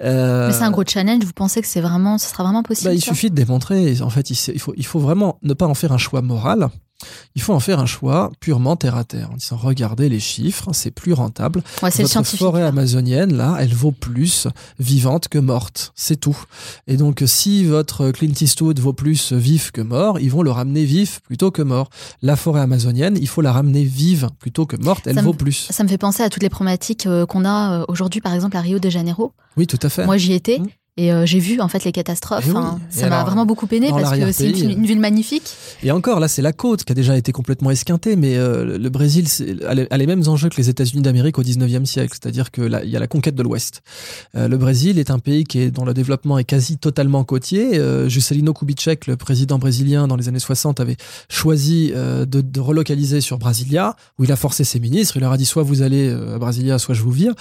[0.01, 2.89] Euh, Mais c'est un gros challenge, vous pensez que c'est vraiment, ce sera vraiment possible
[2.89, 3.99] bah, il suffit de démontrer.
[4.01, 6.21] En fait, il, s- il faut, il faut vraiment ne pas en faire un choix
[6.21, 6.69] moral.
[7.35, 10.69] Il faut en faire un choix purement terre à terre, en disant regardez les chiffres,
[10.73, 11.61] c'est plus rentable.
[11.83, 14.47] Ouais, Votre forêt amazonienne, là, elle vaut plus
[14.79, 15.91] vivante que morte.
[15.95, 16.37] C'est tout.
[16.87, 20.85] Et donc, si votre Clint Eastwood vaut plus vif que mort, ils vont le ramener
[20.85, 21.89] vif plutôt que mort.
[22.21, 25.05] La forêt amazonienne, il faut la ramener vive plutôt que morte.
[25.07, 25.67] Elle Ça me- vaut plus.
[25.69, 28.57] Ça me fait penser à toutes les problématiques euh, qu'on a euh, aujourd'hui, par exemple
[28.57, 29.33] à Rio de Janeiro.
[29.55, 30.05] Oui, tout à fait.
[30.05, 30.59] Moi, j'y étais.
[30.59, 30.67] Mm.
[30.97, 32.45] Et euh, j'ai vu en fait les catastrophes.
[32.47, 32.57] Eh oui.
[32.57, 32.79] hein.
[32.89, 35.43] Ça m'a vraiment beaucoup peiné parce que c'est une, ville magnifique.
[35.83, 38.89] Et encore, là, c'est la côte qui a déjà été complètement esquintée, mais euh, le
[38.89, 39.27] Brésil
[39.67, 42.61] a les, a les mêmes enjeux que les États-Unis d'Amérique au 19e siècle, c'est-à-dire que
[42.61, 43.81] là, il y a la conquête de l'Ouest.
[44.35, 47.77] Euh, le Brésil est un pays qui est, dont le développement est quasi totalement côtier.
[47.77, 50.97] Euh, Juscelino Kubitschek, le président brésilien dans les années 60, avait
[51.29, 55.17] choisi euh, de, de relocaliser sur Brasilia, où il a forcé ses ministres.
[55.17, 57.33] Il leur a dit soit vous allez euh, à Brasilia, soit je vous vire.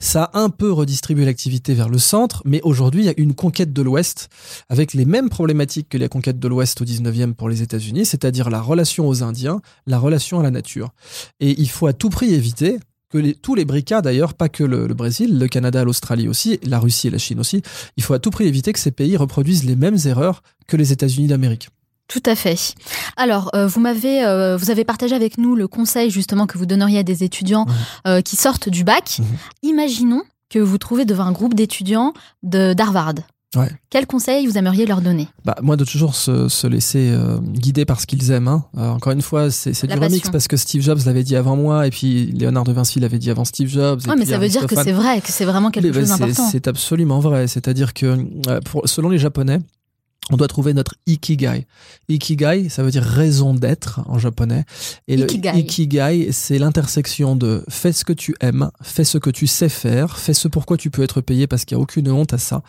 [0.00, 3.34] Ça a un peu redistribué l'activité vers le centre, mais aujourd'hui, il y a une
[3.34, 4.28] conquête de l'Ouest
[4.68, 8.50] avec les mêmes problématiques que les conquêtes de l'Ouest au 19e pour les États-Unis, c'est-à-dire
[8.50, 10.90] la relation aux Indiens, la relation à la nature.
[11.40, 12.78] Et il faut à tout prix éviter
[13.10, 16.58] que les- tous les BRICA, d'ailleurs, pas que le, le Brésil, le Canada, l'Australie aussi,
[16.64, 17.62] la Russie et la Chine aussi,
[17.96, 20.90] il faut à tout prix éviter que ces pays reproduisent les mêmes erreurs que les
[20.92, 21.68] États-Unis d'Amérique.
[22.08, 22.74] Tout à fait.
[23.16, 26.66] Alors, euh, vous m'avez, euh, vous avez partagé avec nous le conseil justement que vous
[26.66, 27.66] donneriez à des étudiants
[28.06, 29.20] euh, qui sortent du bac.
[29.20, 29.26] Mhm.
[29.62, 33.14] Imaginons que vous trouvez devant un groupe d'étudiants d'Harvard.
[33.56, 33.70] Ouais.
[33.88, 35.28] Quel conseil vous aimeriez leur donner?
[35.44, 38.48] Bah, moi, de toujours se, se laisser euh, guider par ce qu'ils aiment.
[38.48, 38.64] hein.
[38.76, 41.86] Euh, encore une fois, c'est du remix parce que Steve Jobs l'avait dit avant moi,
[41.86, 44.00] et puis Léonard de Vinci l'avait dit avant Steve Jobs.
[44.04, 45.92] et Ouais, mais puis ça veut dire que c'est vrai, que c'est vraiment quelque Mais,
[45.92, 46.48] bah, chose c'est- d'important.
[46.50, 47.46] C'est absolument vrai.
[47.46, 49.60] C'est-à-dire que euh, pour, selon les Japonais,
[50.30, 51.66] on doit trouver notre ikigai.
[52.08, 54.64] Ikigai, ça veut dire raison d'être en japonais.
[55.06, 55.52] Et Ikigai.
[55.52, 59.68] le ikigai, c'est l'intersection de fais ce que tu aimes, fais ce que tu sais
[59.68, 62.38] faire, fais ce pourquoi tu peux être payé parce qu'il n'y a aucune honte à
[62.38, 62.62] ça,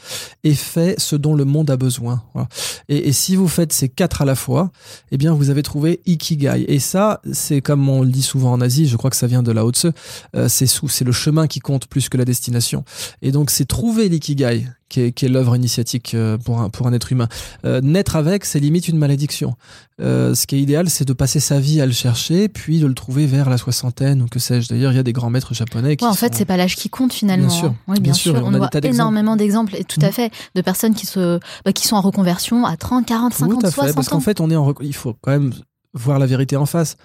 [0.44, 2.24] et fais ce dont le monde a besoin.
[2.34, 2.50] Voilà.
[2.90, 4.72] Et, et si vous faites ces quatre à la fois,
[5.12, 6.66] eh bien, vous avez trouvé ikigai.
[6.68, 9.44] Et ça, c'est comme on le dit souvent en Asie, je crois que ça vient
[9.44, 9.88] de Lao Tse,
[10.36, 12.84] euh, c'est sous, c'est le chemin qui compte plus que la destination.
[13.22, 16.86] Et donc, c'est trouver l'ikigai qui est, qui est l'œuvre initiatique euh, pour un, pour
[16.88, 17.28] un être humain.
[17.66, 19.56] Euh, naître avec, c'est limite une malédiction.
[20.00, 22.86] Euh, ce qui est idéal, c'est de passer sa vie à le chercher, puis de
[22.86, 24.70] le trouver vers la soixantaine ou que sais-je.
[24.70, 26.58] D'ailleurs, il y a des grands maîtres japonais qui Ouais, en fait, sont- c'est pas
[26.58, 27.48] l'âge qui compte finalement.
[27.48, 27.76] Bien sûr, hein.
[27.88, 30.12] Oui, bien, bien sûr, on On, a voit énormément d'exemples, et tout à Mm.
[30.12, 33.66] fait, de personnes qui, se, bah, qui sont en reconversion à 30, 40, 50, Tout
[33.66, 35.52] à fait, 60 parce qu'en fait, on est en rec- il faut quand même
[35.94, 36.98] voir la vérité en face.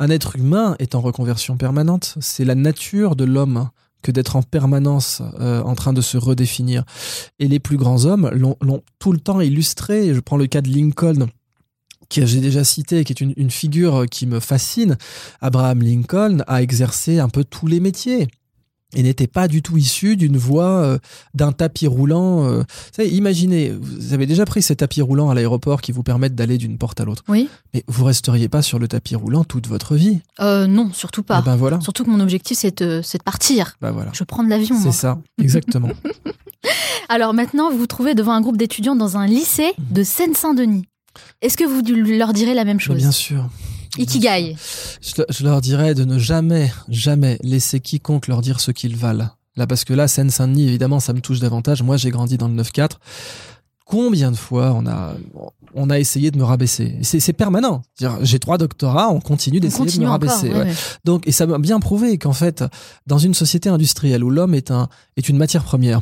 [0.00, 2.16] Un être humain est en reconversion permanente.
[2.20, 3.68] C'est la nature de l'homme
[4.04, 6.84] que d'être en permanence euh, en train de se redéfinir.
[7.40, 10.14] Et les plus grands hommes l'ont tout le temps illustré.
[10.14, 11.26] Je prends le cas de Lincoln
[12.10, 14.96] que j'ai déjà cité, qui est une figure qui me fascine.
[15.40, 18.28] Abraham Lincoln a exercé un peu tous les métiers
[18.94, 20.98] et n'était pas du tout issu d'une voie euh,
[21.34, 22.44] d'un tapis roulant.
[22.44, 22.58] euh.
[22.58, 26.34] Vous savez, imaginez, vous avez déjà pris ces tapis roulants à l'aéroport qui vous permettent
[26.34, 27.22] d'aller d'une porte à l'autre.
[27.28, 27.48] Oui.
[27.72, 30.20] Mais vous resteriez pas sur le tapis roulant toute votre vie.
[30.40, 31.40] Euh, non, surtout pas.
[31.42, 31.80] Eh ben voilà.
[31.80, 33.76] Surtout que mon objectif, c'est de, c'est de partir.
[33.80, 34.10] Bah voilà.
[34.14, 34.76] Je prends de l'avion.
[34.80, 35.90] C'est ça, exactement.
[37.08, 40.86] Alors maintenant, vous vous trouvez devant un groupe d'étudiants dans un lycée de Seine-Saint-Denis.
[41.42, 43.48] Est-ce que vous leur direz la même chose bien sûr.
[43.98, 44.56] Ikigai.
[45.00, 49.28] Je, je leur dirais de ne jamais, jamais laisser quiconque leur dire ce qu'ils valent.
[49.56, 51.82] Là, parce que là, Seine-Saint-Denis, évidemment, ça me touche davantage.
[51.82, 52.92] Moi, j'ai grandi dans le 9-4.
[53.86, 55.14] Combien de fois on a,
[55.74, 56.96] on a essayé de me rabaisser?
[57.02, 57.82] C'est permanent.
[58.22, 60.48] J'ai trois doctorats, on continue On d'essayer de me rabaisser.
[60.48, 60.64] ouais, ouais.
[60.64, 60.74] ouais.
[61.04, 62.64] Donc, et ça m'a bien prouvé qu'en fait,
[63.06, 66.00] dans une société industrielle où l'homme est, un, est une matière première,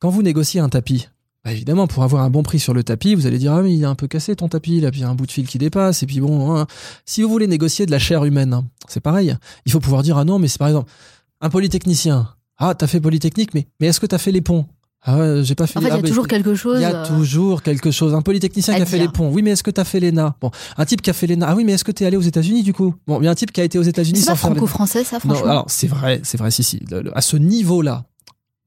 [0.00, 1.08] quand vous négociez un tapis,
[1.48, 3.72] bah évidemment, pour avoir un bon prix sur le tapis, vous allez dire ah mais
[3.72, 5.32] il est un peu cassé ton tapis, là, puis il y a un bout de
[5.32, 6.66] fil qui dépasse, et puis bon, hein.
[7.06, 9.34] si vous voulez négocier de la chair humaine, hein, c'est pareil.
[9.64, 10.90] Il faut pouvoir dire ah non, mais c'est par exemple
[11.40, 12.28] un polytechnicien.
[12.58, 14.66] Ah, t'as fait polytechnique, mais mais est-ce que t'as fait les ponts?
[15.02, 15.78] Ah j'ai pas fait.
[15.78, 16.80] En fait, il ah, y a bah, toujours quelque chose.
[16.80, 18.14] il y a euh, toujours quelque chose.
[18.14, 19.30] Un polytechnicien qui a fait les ponts.
[19.30, 20.36] Oui, mais est-ce que tu as fait l'ENA?
[20.42, 21.46] Bon, un type qui a fait l'ENA.
[21.48, 22.94] Ah oui, mais est-ce que tu es allé aux États-Unis du coup?
[23.06, 25.16] Bon, il y a un type qui a été aux États-Unis C'est pas franco-français, ça,
[25.24, 25.50] Non, franchement.
[25.50, 26.82] alors c'est vrai, c'est vrai, si, si.
[27.14, 28.04] À ce niveau-là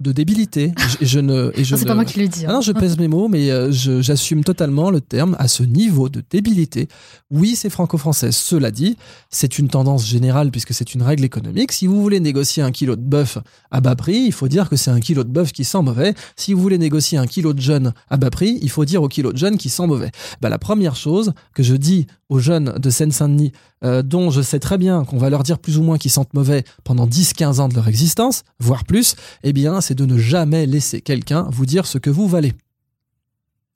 [0.02, 1.52] de débilité, je, je ne.
[1.56, 2.46] Et je Non, c'est ne- pas moi qui le dis.
[2.46, 2.54] Ah hein.
[2.56, 5.36] non, je pèse mes mots, mais euh, je- j'assume totalement le terme.
[5.40, 6.88] À ce niveau de débilité,
[7.30, 8.32] oui, c'est franco-français.
[8.32, 8.98] Cela dit,
[9.30, 11.72] c'est une tendance générale puisque c'est une règle économique.
[11.72, 13.38] Si vous voulez négocier un kilo de bœuf
[13.72, 16.14] à bas prix, il faut dire que c'est un kilo de bœuf qui sent mauvais.
[16.36, 19.08] Si vous voulez négocier un kilo de jeune à bas prix, il faut dire au
[19.08, 20.12] kilo de jeune qui sent mauvais.
[20.42, 23.52] Bah, la première chose que je dis aux jeunes de Seine-Saint-Denis,
[23.84, 26.34] euh, dont je sais très bien qu'on va leur dire plus ou moins qu'ils sentent
[26.34, 30.66] mauvais pendant 10-15 ans de leur existence, voire plus, eh bien, c'est de ne jamais
[30.66, 32.54] laisser quelqu'un vous dire ce que vous valez.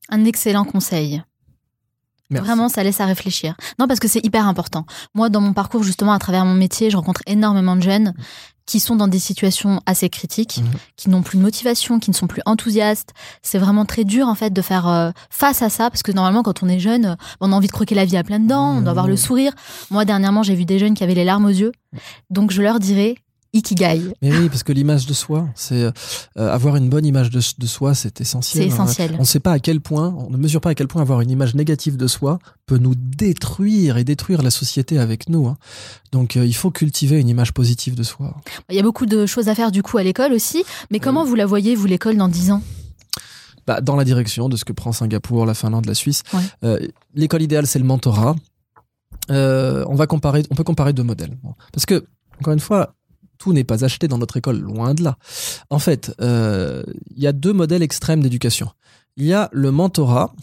[0.10, 1.24] Un excellent conseil.
[2.32, 2.48] Merci.
[2.48, 3.56] Vraiment, ça laisse à réfléchir.
[3.80, 4.86] Non, parce que c'est hyper important.
[5.14, 8.14] Moi, dans mon parcours, justement, à travers mon métier, je rencontre énormément de jeunes
[8.66, 10.72] qui sont dans des situations assez critiques, Mhm.
[10.96, 13.14] qui n'ont plus de motivation, qui ne sont plus enthousiastes.
[13.44, 16.42] C'est vraiment très dur, en fait, de faire euh, face à ça, parce que normalement,
[16.42, 18.82] quand on est jeune, on a envie de croquer la vie à plein dents, on
[18.82, 19.18] doit avoir le Mhm.
[19.18, 19.54] sourire.
[19.92, 21.74] Moi, dernièrement, j'ai vu des jeunes qui avaient les larmes aux yeux.
[22.32, 23.16] Donc, je leur dirais,
[23.56, 25.92] Ikigai, Mais oui, parce que l'image de soi, c'est euh,
[26.36, 28.64] avoir une bonne image de, de soi, c'est essentiel.
[28.64, 28.74] c'est hein.
[28.84, 29.16] essentiel.
[29.18, 31.22] On ne sait pas à quel point, on ne mesure pas à quel point avoir
[31.22, 35.48] une image négative de soi peut nous détruire et détruire la société avec nous.
[35.48, 35.58] hein.
[36.12, 38.36] Donc euh, il faut cultiver une image positive de soi.
[38.70, 40.64] Il y a beaucoup de choses à faire, du coup, à l'école aussi.
[40.92, 42.62] Mais comment vous la voyez, vous, l'école, dans 10 ans?
[43.68, 46.22] Bah, dans la direction de ce que prend Singapour, la Finlande, la Suisse.
[46.34, 46.40] Ouais.
[46.64, 46.80] Euh,
[47.16, 48.36] L'école idéale, c'est le mentorat.
[49.32, 51.36] Euh, on va comparer, on peut comparer deux modèles.
[51.74, 52.06] Parce que,
[52.40, 52.94] encore une fois,
[53.38, 55.18] tout n'est pas acheté dans notre école, loin de là.
[55.70, 56.84] En fait, euh,
[57.16, 58.70] il y a deux modèles extrêmes d'éducation.
[59.18, 60.34] Il y a le mentorat.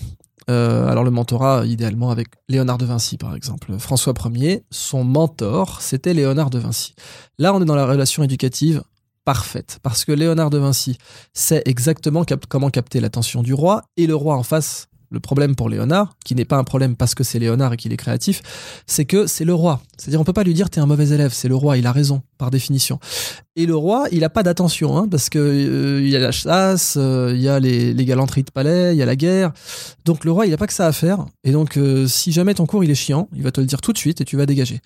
[0.50, 3.78] Euh, alors le mentorat, idéalement avec Léonard de Vinci, par exemple.
[3.78, 6.94] François Ier, son mentor, c'était Léonard de Vinci.
[7.38, 8.82] Là, on est dans la relation éducative
[9.24, 10.98] parfaite, parce que Léonard de Vinci
[11.32, 15.68] sait exactement comment capter l'attention du roi, et le roi en face, le problème pour
[15.68, 18.42] Léonard, qui n'est pas un problème parce que c'est Léonard et qu'il est créatif,
[18.86, 19.82] c'est que c'est le roi.
[19.98, 21.92] C'est-à-dire, on peut pas lui dire t'es un mauvais élève, c'est le roi, il a
[21.92, 22.98] raison, par définition.
[23.54, 26.32] Et le roi, il a pas d'attention, hein, parce que euh, il y a la
[26.32, 29.52] chasse, euh, il y a les, les galanteries de palais, il y a la guerre.
[30.06, 31.26] Donc le roi, il a pas que ça à faire.
[31.44, 33.82] Et donc, euh, si jamais ton cours il est chiant, il va te le dire
[33.82, 34.80] tout de suite et tu vas dégager.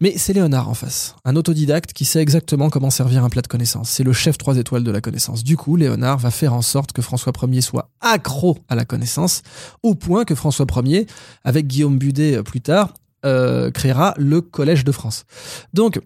[0.00, 3.46] Mais c'est Léonard en face, un autodidacte qui sait exactement comment servir un plat de
[3.46, 3.88] connaissances.
[3.88, 5.44] C'est le chef trois étoiles de la connaissance.
[5.44, 9.42] Du coup, Léonard va faire en sorte que François Ier soit accro à la connaissance,
[9.84, 11.06] au point que François Ier,
[11.44, 12.94] avec Guillaume Budet euh, plus tard,
[13.24, 15.24] euh, créera le Collège de France.
[15.72, 16.00] Donc,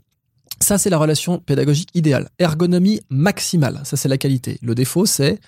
[0.63, 2.29] ça, c'est la relation pédagogique idéale.
[2.39, 4.59] Ergonomie maximale, ça, c'est la qualité.
[4.63, 5.39] Le défaut, c'est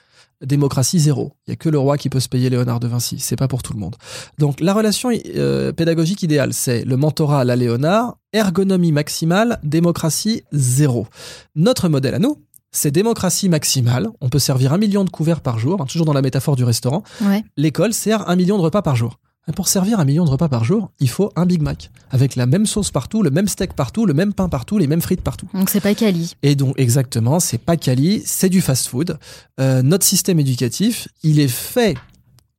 [0.43, 1.33] démocratie zéro.
[1.47, 3.19] Il n'y a que le roi qui peut se payer Léonard de Vinci.
[3.19, 3.97] C'est pas pour tout le monde.
[4.39, 10.43] Donc, la relation euh, pédagogique idéale, c'est le mentorat à la Léonard, ergonomie maximale, démocratie
[10.53, 11.07] zéro.
[11.55, 12.37] Notre modèle à nous,
[12.73, 14.09] c'est démocratie maximale.
[14.21, 16.65] On peut servir un million de couverts par jour, hein, toujours dans la métaphore du
[16.65, 17.05] restaurant.
[17.23, 17.45] Ouais.
[17.57, 19.19] L'école sert un million de repas par jour.
[19.53, 21.91] Pour servir un million de repas par jour, il faut un Big Mac.
[22.11, 25.03] Avec la même sauce partout, le même steak partout, le même pain partout, les mêmes
[25.03, 25.47] frites partout.
[25.53, 26.35] Donc, c'est pas quali.
[26.43, 29.19] Et donc, exactement, c'est pas quali, c'est du fast-food.
[29.61, 31.95] Euh, notre système éducatif, il est fait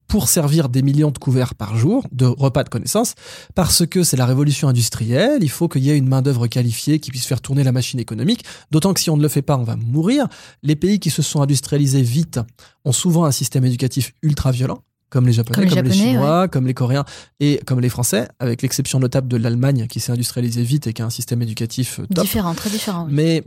[0.07, 3.15] pour servir des millions de couverts par jour, de repas de connaissances,
[3.55, 7.09] parce que c'est la révolution industrielle, il faut qu'il y ait une main-d'œuvre qualifiée qui
[7.09, 9.63] puisse faire tourner la machine économique, d'autant que si on ne le fait pas, on
[9.63, 10.27] va mourir.
[10.61, 12.39] Les pays qui se sont industrialisés vite
[12.85, 14.83] ont souvent un système éducatif ultra violent.
[15.15, 17.05] Comme les Japonais, Comme comme les Chinois, comme les Coréens
[17.39, 21.01] et comme les Français, avec l'exception notable de l'Allemagne qui s'est industrialisée vite et qui
[21.01, 22.25] a un système éducatif euh, top.
[22.25, 23.05] Différent, très différent.
[23.07, 23.13] oui.
[23.13, 23.43] Mais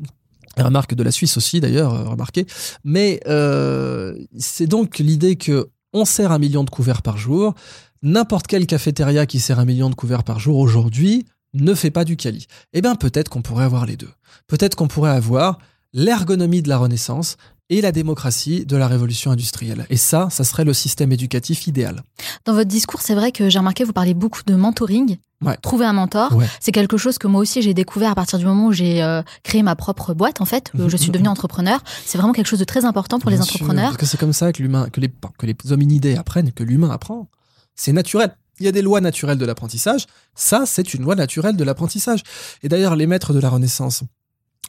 [0.57, 2.47] remarque de la Suisse aussi d'ailleurs, euh, remarquez.
[2.85, 7.55] Mais euh, c'est donc l'idée que on sert un million de couverts par jour.
[8.01, 12.07] N'importe quelle cafétéria qui sert un million de couverts par jour aujourd'hui ne fait pas
[12.07, 12.47] du quali.
[12.73, 14.11] Eh bien, peut-être qu'on pourrait avoir les deux.
[14.47, 15.59] Peut-être qu'on pourrait avoir
[15.93, 17.37] l'ergonomie de la Renaissance
[17.71, 19.87] et la démocratie de la révolution industrielle.
[19.91, 22.03] Et ça, ça serait le système éducatif idéal.
[22.47, 25.19] Dans votre discours, c'est vrai que j'ai remarqué, vous parlez beaucoup de mentoring.
[25.41, 25.57] Ouais.
[25.63, 26.47] Trouver un mentor, Ouais.
[26.61, 29.23] c'est quelque chose que moi aussi j'ai découvert à partir du moment où j'ai euh,
[29.45, 30.41] créé ma propre boîte.
[30.41, 31.81] En fait, où je suis devenue entrepreneur.
[32.05, 33.91] C'est vraiment quelque chose de très important pour les sûr, entrepreneurs.
[33.91, 35.09] parce que c'est comme ça que l'humain, que les,
[35.39, 37.29] que les hominidés apprennent, que l'humain apprend.
[37.77, 38.35] C'est naturel.
[38.59, 40.07] Il y a des lois naturelles de l'apprentissage.
[40.35, 42.25] Ça, c'est une loi naturelle de l'apprentissage.
[42.65, 44.03] Et d'ailleurs, les maîtres de la Renaissance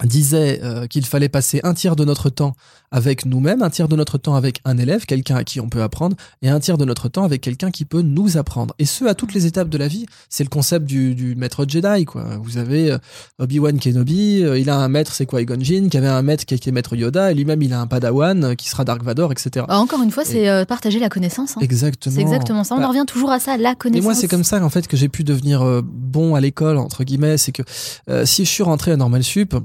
[0.03, 2.53] disaient euh, qu'il fallait passer un tiers de notre temps
[2.91, 5.81] avec nous-mêmes, un tiers de notre temps avec un élève, quelqu'un à qui on peut
[5.81, 8.73] apprendre, et un tiers de notre temps avec quelqu'un qui peut nous apprendre.
[8.79, 10.05] Et ce, à toutes les étapes de la vie.
[10.29, 12.25] C'est le concept du, du maître Jedi, quoi.
[12.41, 12.97] Vous avez euh,
[13.39, 16.53] Obi-Wan Kenobi, euh, il a un maître, c'est quoi, Jinn, qui avait un maître qui
[16.53, 19.65] était maître Yoda, et lui-même, il a un padawan euh, qui sera Dark Vador, etc.
[19.67, 21.57] Bah, encore une fois, c'est euh, partager la connaissance.
[21.57, 21.61] hein.
[21.61, 22.15] Exactement.
[22.15, 22.75] C'est exactement ça.
[22.75, 24.03] On Bah, en revient toujours à ça, la et connaissance.
[24.03, 27.03] moi, c'est comme ça en fait que j'ai pu devenir euh, bon à l'école entre
[27.03, 27.37] guillemets.
[27.37, 27.61] C'est que
[28.09, 29.55] euh, si je suis rentré à Normal Sup,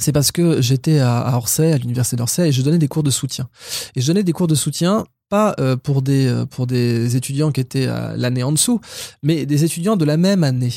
[0.00, 3.10] c'est parce que j'étais à, Orsay, à l'université d'Orsay, et je donnais des cours de
[3.10, 3.48] soutien.
[3.94, 7.52] Et je donnais des cours de soutien pas euh, pour des euh, pour des étudiants
[7.52, 7.86] qui étaient
[8.16, 8.80] l'année en dessous,
[9.22, 10.72] mais des étudiants de la même année.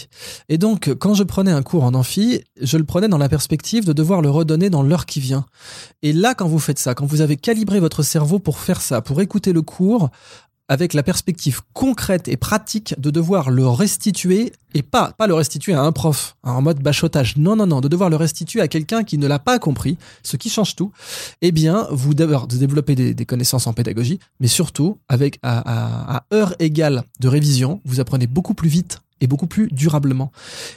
[0.47, 3.85] Et donc, quand je prenais un cours en amphi, je le prenais dans la perspective
[3.85, 5.45] de devoir le redonner dans l'heure qui vient.
[6.03, 9.01] Et là, quand vous faites ça, quand vous avez calibré votre cerveau pour faire ça,
[9.01, 10.09] pour écouter le cours,
[10.67, 15.73] avec la perspective concrète et pratique de devoir le restituer et pas pas le restituer
[15.73, 17.37] à un prof en mode bachotage.
[17.37, 20.37] Non non non de devoir le restituer à quelqu'un qui ne l'a pas compris ce
[20.37, 20.91] qui change tout.
[21.41, 27.03] Eh bien vous devez développer des, connaissances en pédagogie mais surtout avec à heure égale
[27.19, 30.31] de révision vous apprenez beaucoup plus vite et beaucoup plus durablement.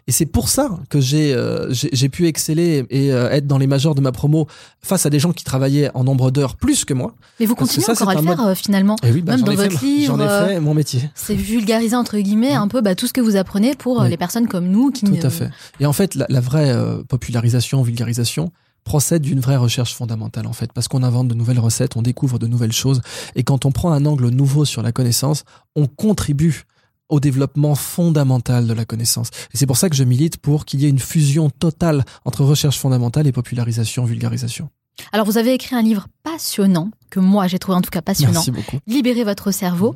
[0.06, 3.66] Et c'est pour ça que j'ai euh, j'ai pu exceller et euh, être dans les
[3.66, 4.46] majors de ma promo
[4.80, 7.14] face à des gens qui travaillaient en nombre d'heures plus que moi.
[7.40, 9.84] Mais vous continuez encore à le faire finalement, et oui, bah, même dans fait, votre
[9.84, 10.16] livre.
[10.16, 11.10] J'en ai fait mon métier.
[11.14, 14.46] C'est vulgariser entre guillemets un peu bah, tout ce que vous apprenez pour les personnes
[14.46, 15.04] comme nous qui.
[15.04, 15.50] Tout à fait.
[15.80, 16.74] Et en fait, la, la vraie
[17.08, 18.52] popularisation, vulgarisation,
[18.84, 22.38] procède d'une vraie recherche fondamentale en fait, parce qu'on invente de nouvelles recettes, on découvre
[22.38, 23.02] de nouvelles choses,
[23.34, 25.44] et quand on prend un angle nouveau sur la connaissance,
[25.76, 26.64] on contribue
[27.08, 29.28] au développement fondamental de la connaissance.
[29.54, 32.44] Et c'est pour ça que je milite pour qu'il y ait une fusion totale entre
[32.44, 34.68] recherche fondamentale et popularisation, vulgarisation.
[35.12, 38.32] Alors vous avez écrit un livre passionnant que moi j'ai trouvé en tout cas passionnant.
[38.32, 38.78] Merci beaucoup.
[38.86, 39.94] Libérer votre cerveau.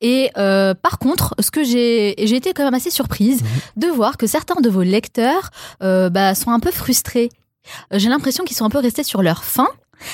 [0.00, 3.80] Et euh, par contre, ce que j'ai j'ai été quand même assez surprise mmh.
[3.80, 5.50] de voir que certains de vos lecteurs
[5.82, 7.30] euh, bah, sont un peu frustrés
[7.92, 9.68] euh, j'ai l'impression qu'ils sont un peu restés sur leur faim.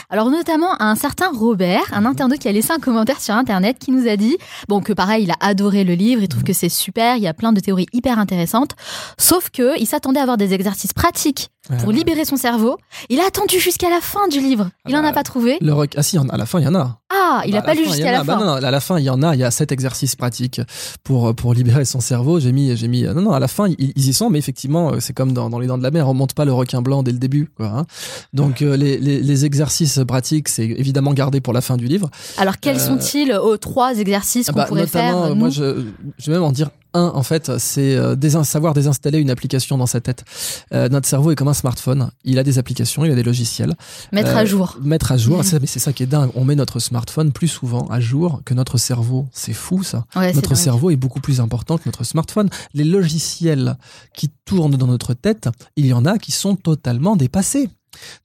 [0.08, 3.90] Alors notamment un certain Robert, un internaute qui a laissé un commentaire sur internet qui
[3.90, 6.68] nous a dit bon que pareil il a adoré le livre, il trouve que c'est
[6.68, 8.72] super, il y a plein de théories hyper intéressantes,
[9.18, 12.78] sauf que il s'attendait à avoir des exercices pratiques pour libérer son cerveau.
[13.08, 14.70] Il a attendu jusqu'à la fin du livre.
[14.86, 15.58] Il n'en a pas trouvé.
[15.60, 16.99] Le Ah si, à la fin, il y en a.
[17.10, 18.44] Ah, il n'a bah, pas lu jusqu'à la bah, fin.
[18.44, 19.34] non, non, à la fin, il y en a.
[19.34, 20.60] Il y a sept exercices pratiques
[21.02, 22.38] pour pour libérer son cerveau.
[22.38, 23.02] J'ai mis, j'ai mis.
[23.02, 25.66] Non, non, à la fin, ils, y sont, mais effectivement, c'est comme dans, dans, les
[25.66, 26.08] dents de la mer.
[26.08, 27.66] On monte pas le requin blanc dès le début, quoi.
[27.66, 27.86] Hein.
[28.32, 32.10] Donc euh, les, les, les, exercices pratiques, c'est évidemment gardé pour la fin du livre.
[32.38, 35.84] Alors quels euh, sont-ils aux trois exercices qu'on bah, pourrait faire Moi, je,
[36.18, 39.86] je vais même en dire un, en fait, c'est euh, savoir désinstaller une application dans
[39.86, 40.24] sa tête.
[40.72, 42.10] Euh, notre cerveau est comme un smartphone.
[42.24, 43.74] Il a des applications, il a des logiciels.
[44.12, 44.76] Mettre à euh, jour.
[44.82, 45.38] Mettre à jour.
[45.38, 45.58] Mmh.
[45.60, 46.30] Mais c'est ça qui est dingue.
[46.34, 49.26] On met notre smartphone plus souvent à jour que notre cerveau.
[49.32, 50.06] C'est fou, ça.
[50.34, 52.48] notre cerveau est beaucoup plus important que notre smartphone.
[52.74, 53.76] Les logiciels
[54.14, 57.68] qui tournent dans notre tête, il y en a qui sont totalement dépassés.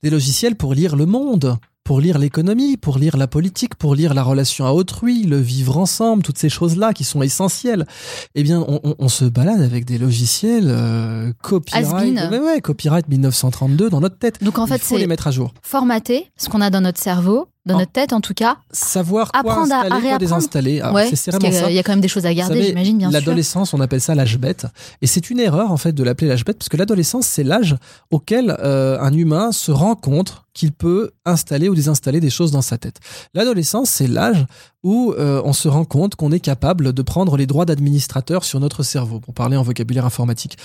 [0.02, 4.12] Des logiciels pour lire le monde, pour lire l'économie, pour lire la politique, pour lire
[4.12, 7.86] la relation à autrui, le vivre ensemble, toutes ces choses-là qui sont essentielles.
[8.34, 14.00] Eh bien, on, on, se balade avec des logiciels euh, copyright, ouais, copyright 1932 dans
[14.00, 14.42] notre tête.
[14.42, 15.54] Donc en fait, c'est les mettre à jour.
[15.62, 18.56] Formater ce qu'on a dans notre cerveau dans notre tête en tout cas.
[18.70, 20.82] Savoir quoi apprendre installer, à, quoi désinstaller.
[20.82, 22.96] ouais, c'est il, y a, il y a quand même des choses à garder, j'imagine,
[22.96, 23.18] bien sûr.
[23.18, 24.66] L'adolescence, on appelle ça l'âge bête.
[25.02, 27.76] Et c'est une erreur, en fait, de l'appeler l'âge bête, parce que l'adolescence, c'est l'âge
[28.10, 32.62] auquel euh, un humain se rend compte qu'il peut installer ou désinstaller des choses dans
[32.62, 32.96] sa tête.
[33.34, 34.46] L'adolescence, c'est l'âge
[34.82, 38.60] où euh, on se rend compte qu'on est capable de prendre les droits d'administrateur sur
[38.60, 40.56] notre cerveau, pour parler en vocabulaire informatique.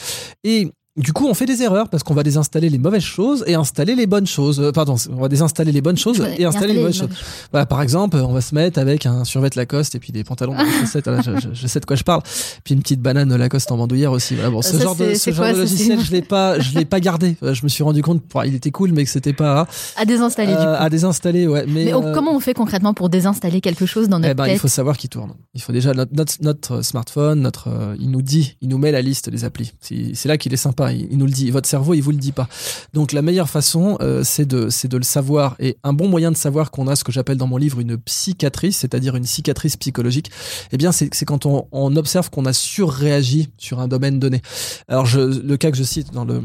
[0.43, 3.55] Et du coup, on fait des erreurs parce qu'on va désinstaller les mauvaises choses et
[3.55, 4.59] installer les bonnes choses.
[4.59, 7.07] Euh, pardon, on va désinstaller les bonnes choses et installer les bonnes choses.
[7.49, 10.69] Par exemple, on va se mettre avec un survêt Lacoste et puis des pantalons de
[10.81, 11.09] chaussettes.
[11.53, 12.21] je, sais de quoi je parle.
[12.65, 14.35] Puis une petite banane Lacoste en bandoulière aussi.
[14.35, 17.37] bon, ce genre de, ce genre de logiciel, je l'ai pas, je l'ai pas gardé.
[17.41, 20.51] Euh, je me suis rendu compte, il était cool, mais que c'était pas à désinstaller.
[20.51, 20.83] du euh, coup.
[20.83, 21.65] À désinstaller, ouais.
[21.69, 24.59] Mais, comment on fait concrètement pour désinstaller quelque chose dans notre eh ben, tête Il
[24.59, 25.35] faut savoir qu'il tourne.
[25.53, 29.29] Il faut déjà notre, notre, smartphone, notre, il nous dit, il nous met la liste
[29.29, 29.71] des applis.
[29.79, 30.80] C'est là qu'il est sympa.
[30.89, 32.47] Il, nous le dit votre cerveau, il vous le dit pas.
[32.93, 35.55] Donc la meilleure façon, euh, c'est de, c'est de le savoir.
[35.59, 37.97] Et un bon moyen de savoir qu'on a ce que j'appelle dans mon livre une
[37.97, 40.31] psychiatrice, c'est-à-dire une cicatrice psychologique,
[40.71, 44.41] eh bien c'est, quand on, observe qu'on a surréagi sur un domaine donné.
[44.87, 46.41] Alors le cas que je cite dans le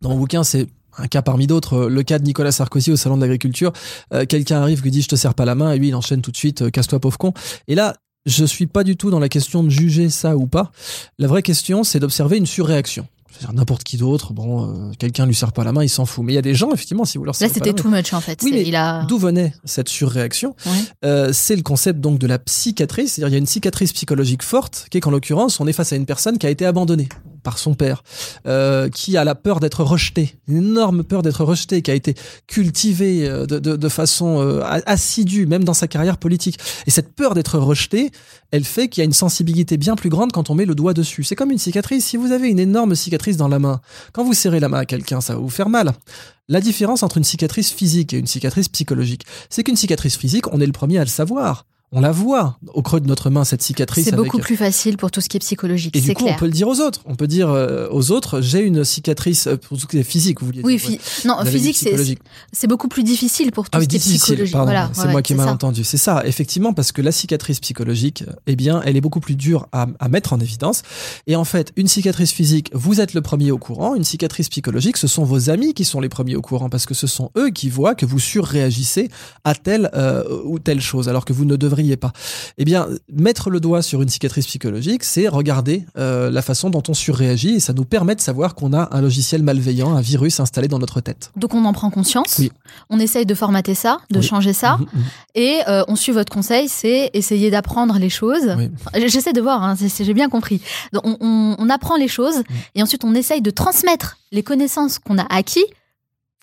[0.00, 3.16] dans mon bouquin, c'est un cas parmi d'autres, le cas de Nicolas Sarkozy au salon
[3.16, 3.72] de l'agriculture.
[4.12, 6.22] Euh, quelqu'un arrive qui dit je te serre pas la main et lui il enchaîne
[6.22, 7.32] tout de suite euh, casse-toi pauvre con.
[7.68, 7.94] Et là
[8.26, 10.72] je suis pas du tout dans la question de juger ça ou pas.
[11.18, 13.06] La vraie question c'est d'observer une surréaction
[13.52, 16.24] n'importe qui d'autre, bon, euh, quelqu'un lui serre pas la main, il s'en fout.
[16.24, 18.20] Mais il y a des gens, effectivement, si vous leur Là, c'était too much, en
[18.20, 18.40] fait.
[18.42, 19.04] Oui, mais a...
[19.04, 20.56] d'où venait cette surréaction
[21.04, 23.12] euh, C'est le concept donc de la psychiatrice.
[23.12, 25.92] C'est-à-dire, il y a une cicatrice psychologique forte, qui est qu'en l'occurrence, on est face
[25.92, 27.08] à une personne qui a été abandonnée
[27.42, 28.02] par son père,
[28.46, 32.14] euh, qui a la peur d'être rejeté, une énorme peur d'être rejeté, qui a été
[32.46, 36.58] cultivée euh, de, de, façon euh, assidue, même dans sa carrière politique.
[36.86, 38.10] Et cette peur d'être rejeté,
[38.50, 40.94] elle fait qu'il y a une sensibilité bien plus grande quand on met le doigt
[40.94, 41.24] dessus.
[41.24, 42.04] C'est comme une cicatrice.
[42.04, 43.80] Si vous avez une énorme cicatrice dans la main,
[44.12, 45.92] quand vous serrez la main à quelqu'un, ça va vous faire mal.
[46.48, 50.60] La différence entre une cicatrice physique et une cicatrice psychologique, c'est qu'une cicatrice physique, on
[50.60, 53.62] est le premier à le savoir on la voit au creux de notre main cette
[53.62, 54.04] cicatrice.
[54.04, 55.96] C'est beaucoup plus facile pour tout ce qui est psychologique.
[55.96, 57.00] Et du coup, on peut le dire aux autres.
[57.06, 60.02] On peut dire euh, aux autres, j'ai une cicatrice euh, pour tout ce qui est
[60.02, 60.40] physique.
[60.40, 61.88] Vous vouliez oui, non, physique,
[62.52, 64.54] c'est beaucoup plus difficile pour tout ah ce qui est psychologique.
[64.54, 65.82] Voilà, c'est moi qui ai mal entendu.
[65.82, 69.66] C'est ça, effectivement, parce que la cicatrice psychologique, eh bien, elle est beaucoup plus dure
[69.72, 70.82] à, à, mettre en évidence.
[71.26, 73.94] Et en fait, une cicatrice physique, vous êtes le premier au courant.
[73.94, 76.94] Une cicatrice psychologique, ce sont vos amis qui sont les premiers au courant, parce que
[76.94, 79.08] ce sont eux qui voient que vous surréagissez
[79.44, 82.12] à telle euh, ou telle chose, alors que vous ne devrez devriez pas.
[82.58, 86.82] Eh bien, mettre le doigt sur une cicatrice psychologique, c'est regarder euh, la façon dont
[86.88, 90.40] on surréagit et ça nous permet de savoir qu'on a un logiciel malveillant, un virus
[90.40, 91.30] installé dans notre tête.
[91.36, 92.50] Donc on en prend conscience, Oui.
[92.90, 94.24] on essaye de formater ça, de Oui.
[94.26, 95.04] changer ça, Mhm, mhm.
[95.36, 98.54] et euh, on suit votre conseil, c'est essayer d'apprendre les choses.
[98.56, 98.70] Oui.
[99.06, 100.60] J'essaie de voir, hein, j'ai bien compris.
[100.92, 102.42] Donc, on, on- on apprend les choses
[102.74, 105.64] et ensuite on essaye de transmettre les connaissances qu'on a acquis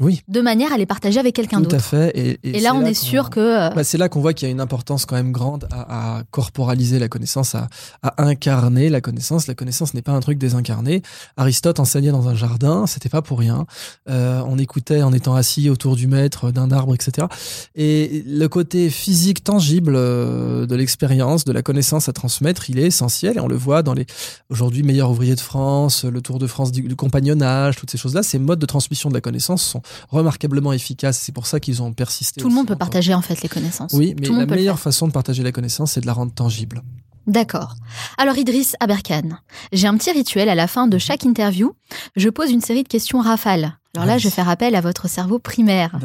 [0.01, 0.21] Oui.
[0.27, 1.83] de manière à les partager avec quelqu'un Tout à d'autre.
[1.85, 2.37] fait.
[2.43, 4.51] Et, là, on est sûr que euh, Bah, c'est là qu'on voit qu'il y a
[4.51, 7.69] une importance quand même grande à, à corporaliser la connaissance, à,
[8.03, 9.47] à incarner la connaissance.
[9.47, 11.01] La connaissance n'est pas un truc désincarné.
[11.37, 13.65] Aristote enseignait dans un jardin, c'était pas pour rien.
[14.09, 17.27] Euh, on écoutait en étant assis autour du maître, d'un arbre, etc.
[17.75, 22.87] Et le côté physique tangible euh, de l'expérience, de la connaissance à transmettre, il est
[22.87, 23.37] essentiel.
[23.37, 24.05] Et on le voit dans les
[24.49, 28.23] aujourd'hui meilleurs ouvriers de France, le Tour de France du, du compagnonnage, toutes ces choses-là.
[28.23, 31.19] Ces modes de transmission de la connaissance sont remarquablement efficaces.
[31.19, 32.41] C'est pour ça qu'ils ont persisté.
[32.41, 32.79] tout le monde peut longtemps.
[32.85, 33.93] partager en fait les connaissances.
[33.93, 36.81] Oui, mais la meilleure façon de partager la connaissance, c'est de la rendre tangible.
[37.27, 37.73] D'accord.
[38.19, 39.39] Alors Idriss Aberkan,
[39.71, 41.73] j'ai un petit rituel à la fin de chaque interview.
[42.15, 43.77] Je pose une série de questions rafales.
[43.95, 44.19] Alors là, Vas-y.
[44.19, 45.97] je vais faire appel à votre cerveau primaire.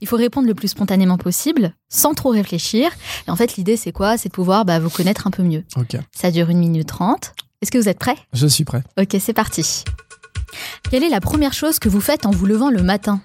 [0.00, 2.90] Il faut répondre le plus spontanément possible, sans trop réfléchir.
[3.26, 4.18] Et en fait, l'idée, c'est quoi?
[4.18, 5.64] C'est de pouvoir bah, vous connaître un peu mieux.
[6.12, 7.34] Ça dure une minute trente.
[7.62, 8.16] Est-ce que vous êtes prêts?
[8.32, 8.82] Je suis prêt.
[9.00, 9.84] Ok, c'est parti.
[10.90, 13.20] Quelle est la première chose que vous faites en vous levant le matin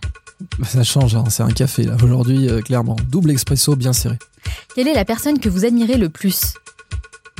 [0.59, 1.95] Bah, Ça change, hein, c'est un café là.
[2.03, 2.95] Aujourd'hui, euh, clairement.
[3.09, 4.17] Double expresso bien serré.
[4.75, 6.53] Quelle est la personne que vous admirez le plus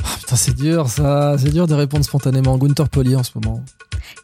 [0.04, 1.36] Ah, putain, c'est dur ça.
[1.38, 2.56] C'est dur de répondre spontanément.
[2.58, 3.64] Gunther Poli en ce moment.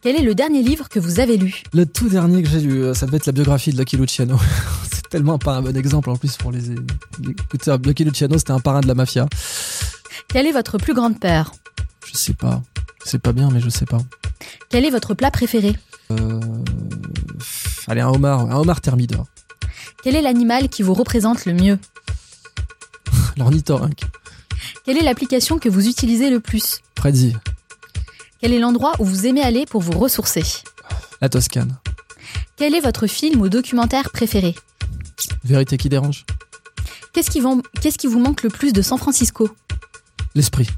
[0.02, 2.82] Quel est le dernier livre que vous avez lu Le tout dernier que j'ai lu,
[2.82, 4.36] euh, ça devait être la biographie de Lucky Luciano.
[4.92, 6.60] c'est tellement pas un bon exemple en plus pour les.
[7.28, 9.26] Écoutez, Lucky Luciano, c'était un parrain de la mafia.
[10.28, 11.52] Quelle est votre plus grande peur
[12.06, 12.62] Je sais pas.
[13.04, 13.98] C'est pas bien, mais je sais pas.
[14.68, 15.74] Quel est votre plat préféré
[16.10, 16.40] Euh...
[17.86, 18.40] Allez, un homard.
[18.50, 19.26] Un homard thermidor.
[20.02, 21.78] Quel est l'animal qui vous représente le mieux
[23.36, 24.02] L'ornithorynque.
[24.84, 27.34] Quelle est l'application que vous utilisez le plus Prezi.
[28.40, 30.42] Quel est l'endroit où vous aimez aller pour vous ressourcer
[31.20, 31.76] La Toscane.
[32.56, 34.54] Quel est votre film ou documentaire préféré
[35.44, 36.24] Vérité qui dérange.
[37.12, 39.48] Qu'est-ce qui, vous- qu'est-ce qui vous manque le plus de San Francisco
[40.34, 40.68] L'esprit.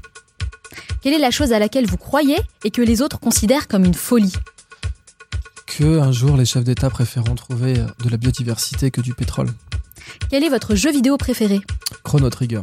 [1.01, 3.93] Quelle est la chose à laquelle vous croyez et que les autres considèrent comme une
[3.93, 4.33] folie
[5.65, 9.49] Que un jour les chefs d'État préféreront trouver de la biodiversité que du pétrole.
[10.29, 11.61] Quel est votre jeu vidéo préféré
[12.03, 12.61] Chrono Trigger.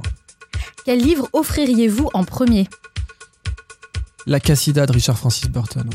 [0.84, 2.68] Quel livre offririez-vous en premier
[4.26, 5.88] La Cassida de Richard Francis Burton.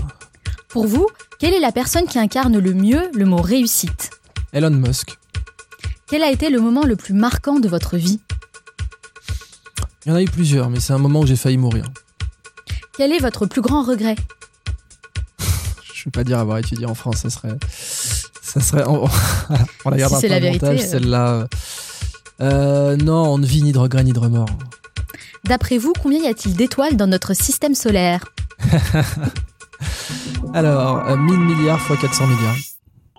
[0.70, 1.08] Pour vous,
[1.40, 4.12] quelle est la personne qui incarne le mieux le mot réussite
[4.54, 5.18] Elon Musk.
[6.08, 8.20] Quel a été le moment le plus marquant de votre vie
[10.06, 11.86] Il y en a eu plusieurs, mais c'est un moment où j'ai failli mourir.
[12.96, 14.16] Quel est votre plus grand regret?
[15.40, 17.58] Je ne vais pas dire avoir étudié en France, ça serait.
[18.42, 18.84] Ça serait.
[18.86, 19.06] On,
[19.86, 20.78] on la Si la vérité, euh.
[20.78, 21.48] celle-là.
[22.42, 24.50] Euh, non, on ne vit ni de regret ni de remords.
[25.46, 28.26] D'après vous, combien y a-t-il d'étoiles dans notre système solaire?
[30.54, 32.56] Alors, euh, 1000 milliards fois 400 milliards.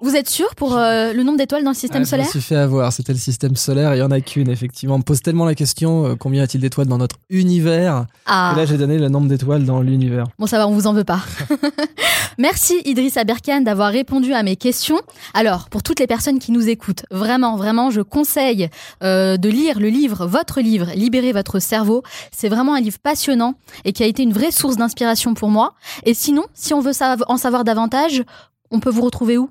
[0.04, 2.42] Vous êtes sûr pour euh, le nombre d'étoiles dans le système Ouais, solaire Je me
[2.42, 4.96] suis fait avoir, c'était le système solaire, il y en a qu'une, effectivement.
[4.96, 8.04] On me pose tellement la question euh, combien y a-t-il d'étoiles dans notre univers?
[8.26, 10.26] Ah, Et là, j'ai donné le nombre d'étoiles dans l'univers.
[10.38, 11.20] bon ça va, on vous en veut pas.
[12.38, 15.00] Merci Idriss Aberkan d'avoir répondu à mes questions.
[15.32, 18.68] Alors, pour toutes les personnes qui nous écoutent, vraiment, vraiment, je conseille
[19.02, 22.02] euh, de lire le livre, votre livre, Libérer votre cerveau.
[22.30, 23.54] C'est vraiment un livre passionnant
[23.86, 25.72] et qui a été une vraie source d'inspiration pour moi.
[26.04, 26.92] Et sinon, si on veut
[27.26, 28.22] en savoir davantage,
[28.70, 29.48] on peut vous retrouver où?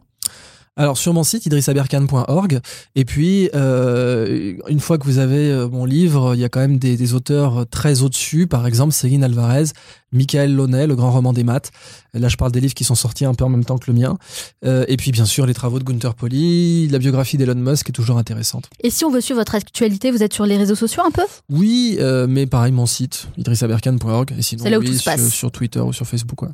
[0.75, 2.59] Alors sur mon site idrissaberkan.org
[2.95, 6.61] et puis euh, une fois que vous avez euh, mon livre, il y a quand
[6.61, 9.65] même des, des auteurs très au-dessus, par exemple Céline Alvarez,
[10.11, 11.71] Michael Launay, le grand roman des maths.
[12.15, 13.99] Là je parle des livres qui sont sortis un peu en même temps que le
[13.99, 14.17] mien.
[14.65, 17.93] Euh, et puis bien sûr les travaux de Gunther Poli, la biographie d'Elon Musk est
[17.93, 18.67] toujours intéressante.
[18.81, 21.23] Et si on veut suivre votre actualité, vous êtes sur les réseaux sociaux un peu?
[21.51, 25.21] Oui, euh, mais pareil mon site idrissaberkan.org et sinon là où oui, tout se passe.
[25.21, 26.39] Sur, sur Twitter ou sur Facebook.
[26.39, 26.49] quoi.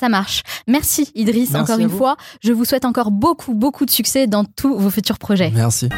[0.00, 0.42] Ça marche.
[0.66, 1.98] Merci Idriss, Merci encore une vous.
[1.98, 2.16] fois.
[2.42, 5.52] Je vous souhaite encore beaucoup, beaucoup de succès dans tous vos futurs projets.
[5.54, 5.90] Merci.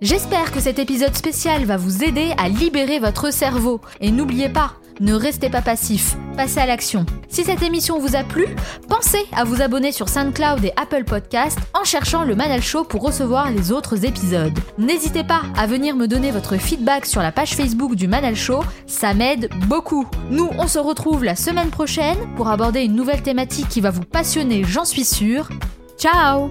[0.00, 3.80] J'espère que cet épisode spécial va vous aider à libérer votre cerveau.
[4.00, 7.04] Et n'oubliez pas, ne restez pas passif, passez à l'action.
[7.28, 8.46] Si cette émission vous a plu,
[8.88, 13.02] pensez à vous abonner sur SoundCloud et Apple Podcast en cherchant le Manal Show pour
[13.02, 14.56] recevoir les autres épisodes.
[14.78, 18.62] N'hésitez pas à venir me donner votre feedback sur la page Facebook du Manal Show,
[18.86, 20.06] ça m'aide beaucoup.
[20.30, 24.04] Nous, on se retrouve la semaine prochaine pour aborder une nouvelle thématique qui va vous
[24.04, 25.48] passionner, j'en suis sûre.
[25.98, 26.50] Ciao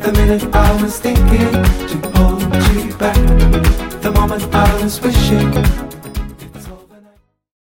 [0.00, 1.52] The minute I was thinking
[1.90, 2.42] to hold
[2.74, 3.16] you back.
[4.00, 5.52] The moment I was wishing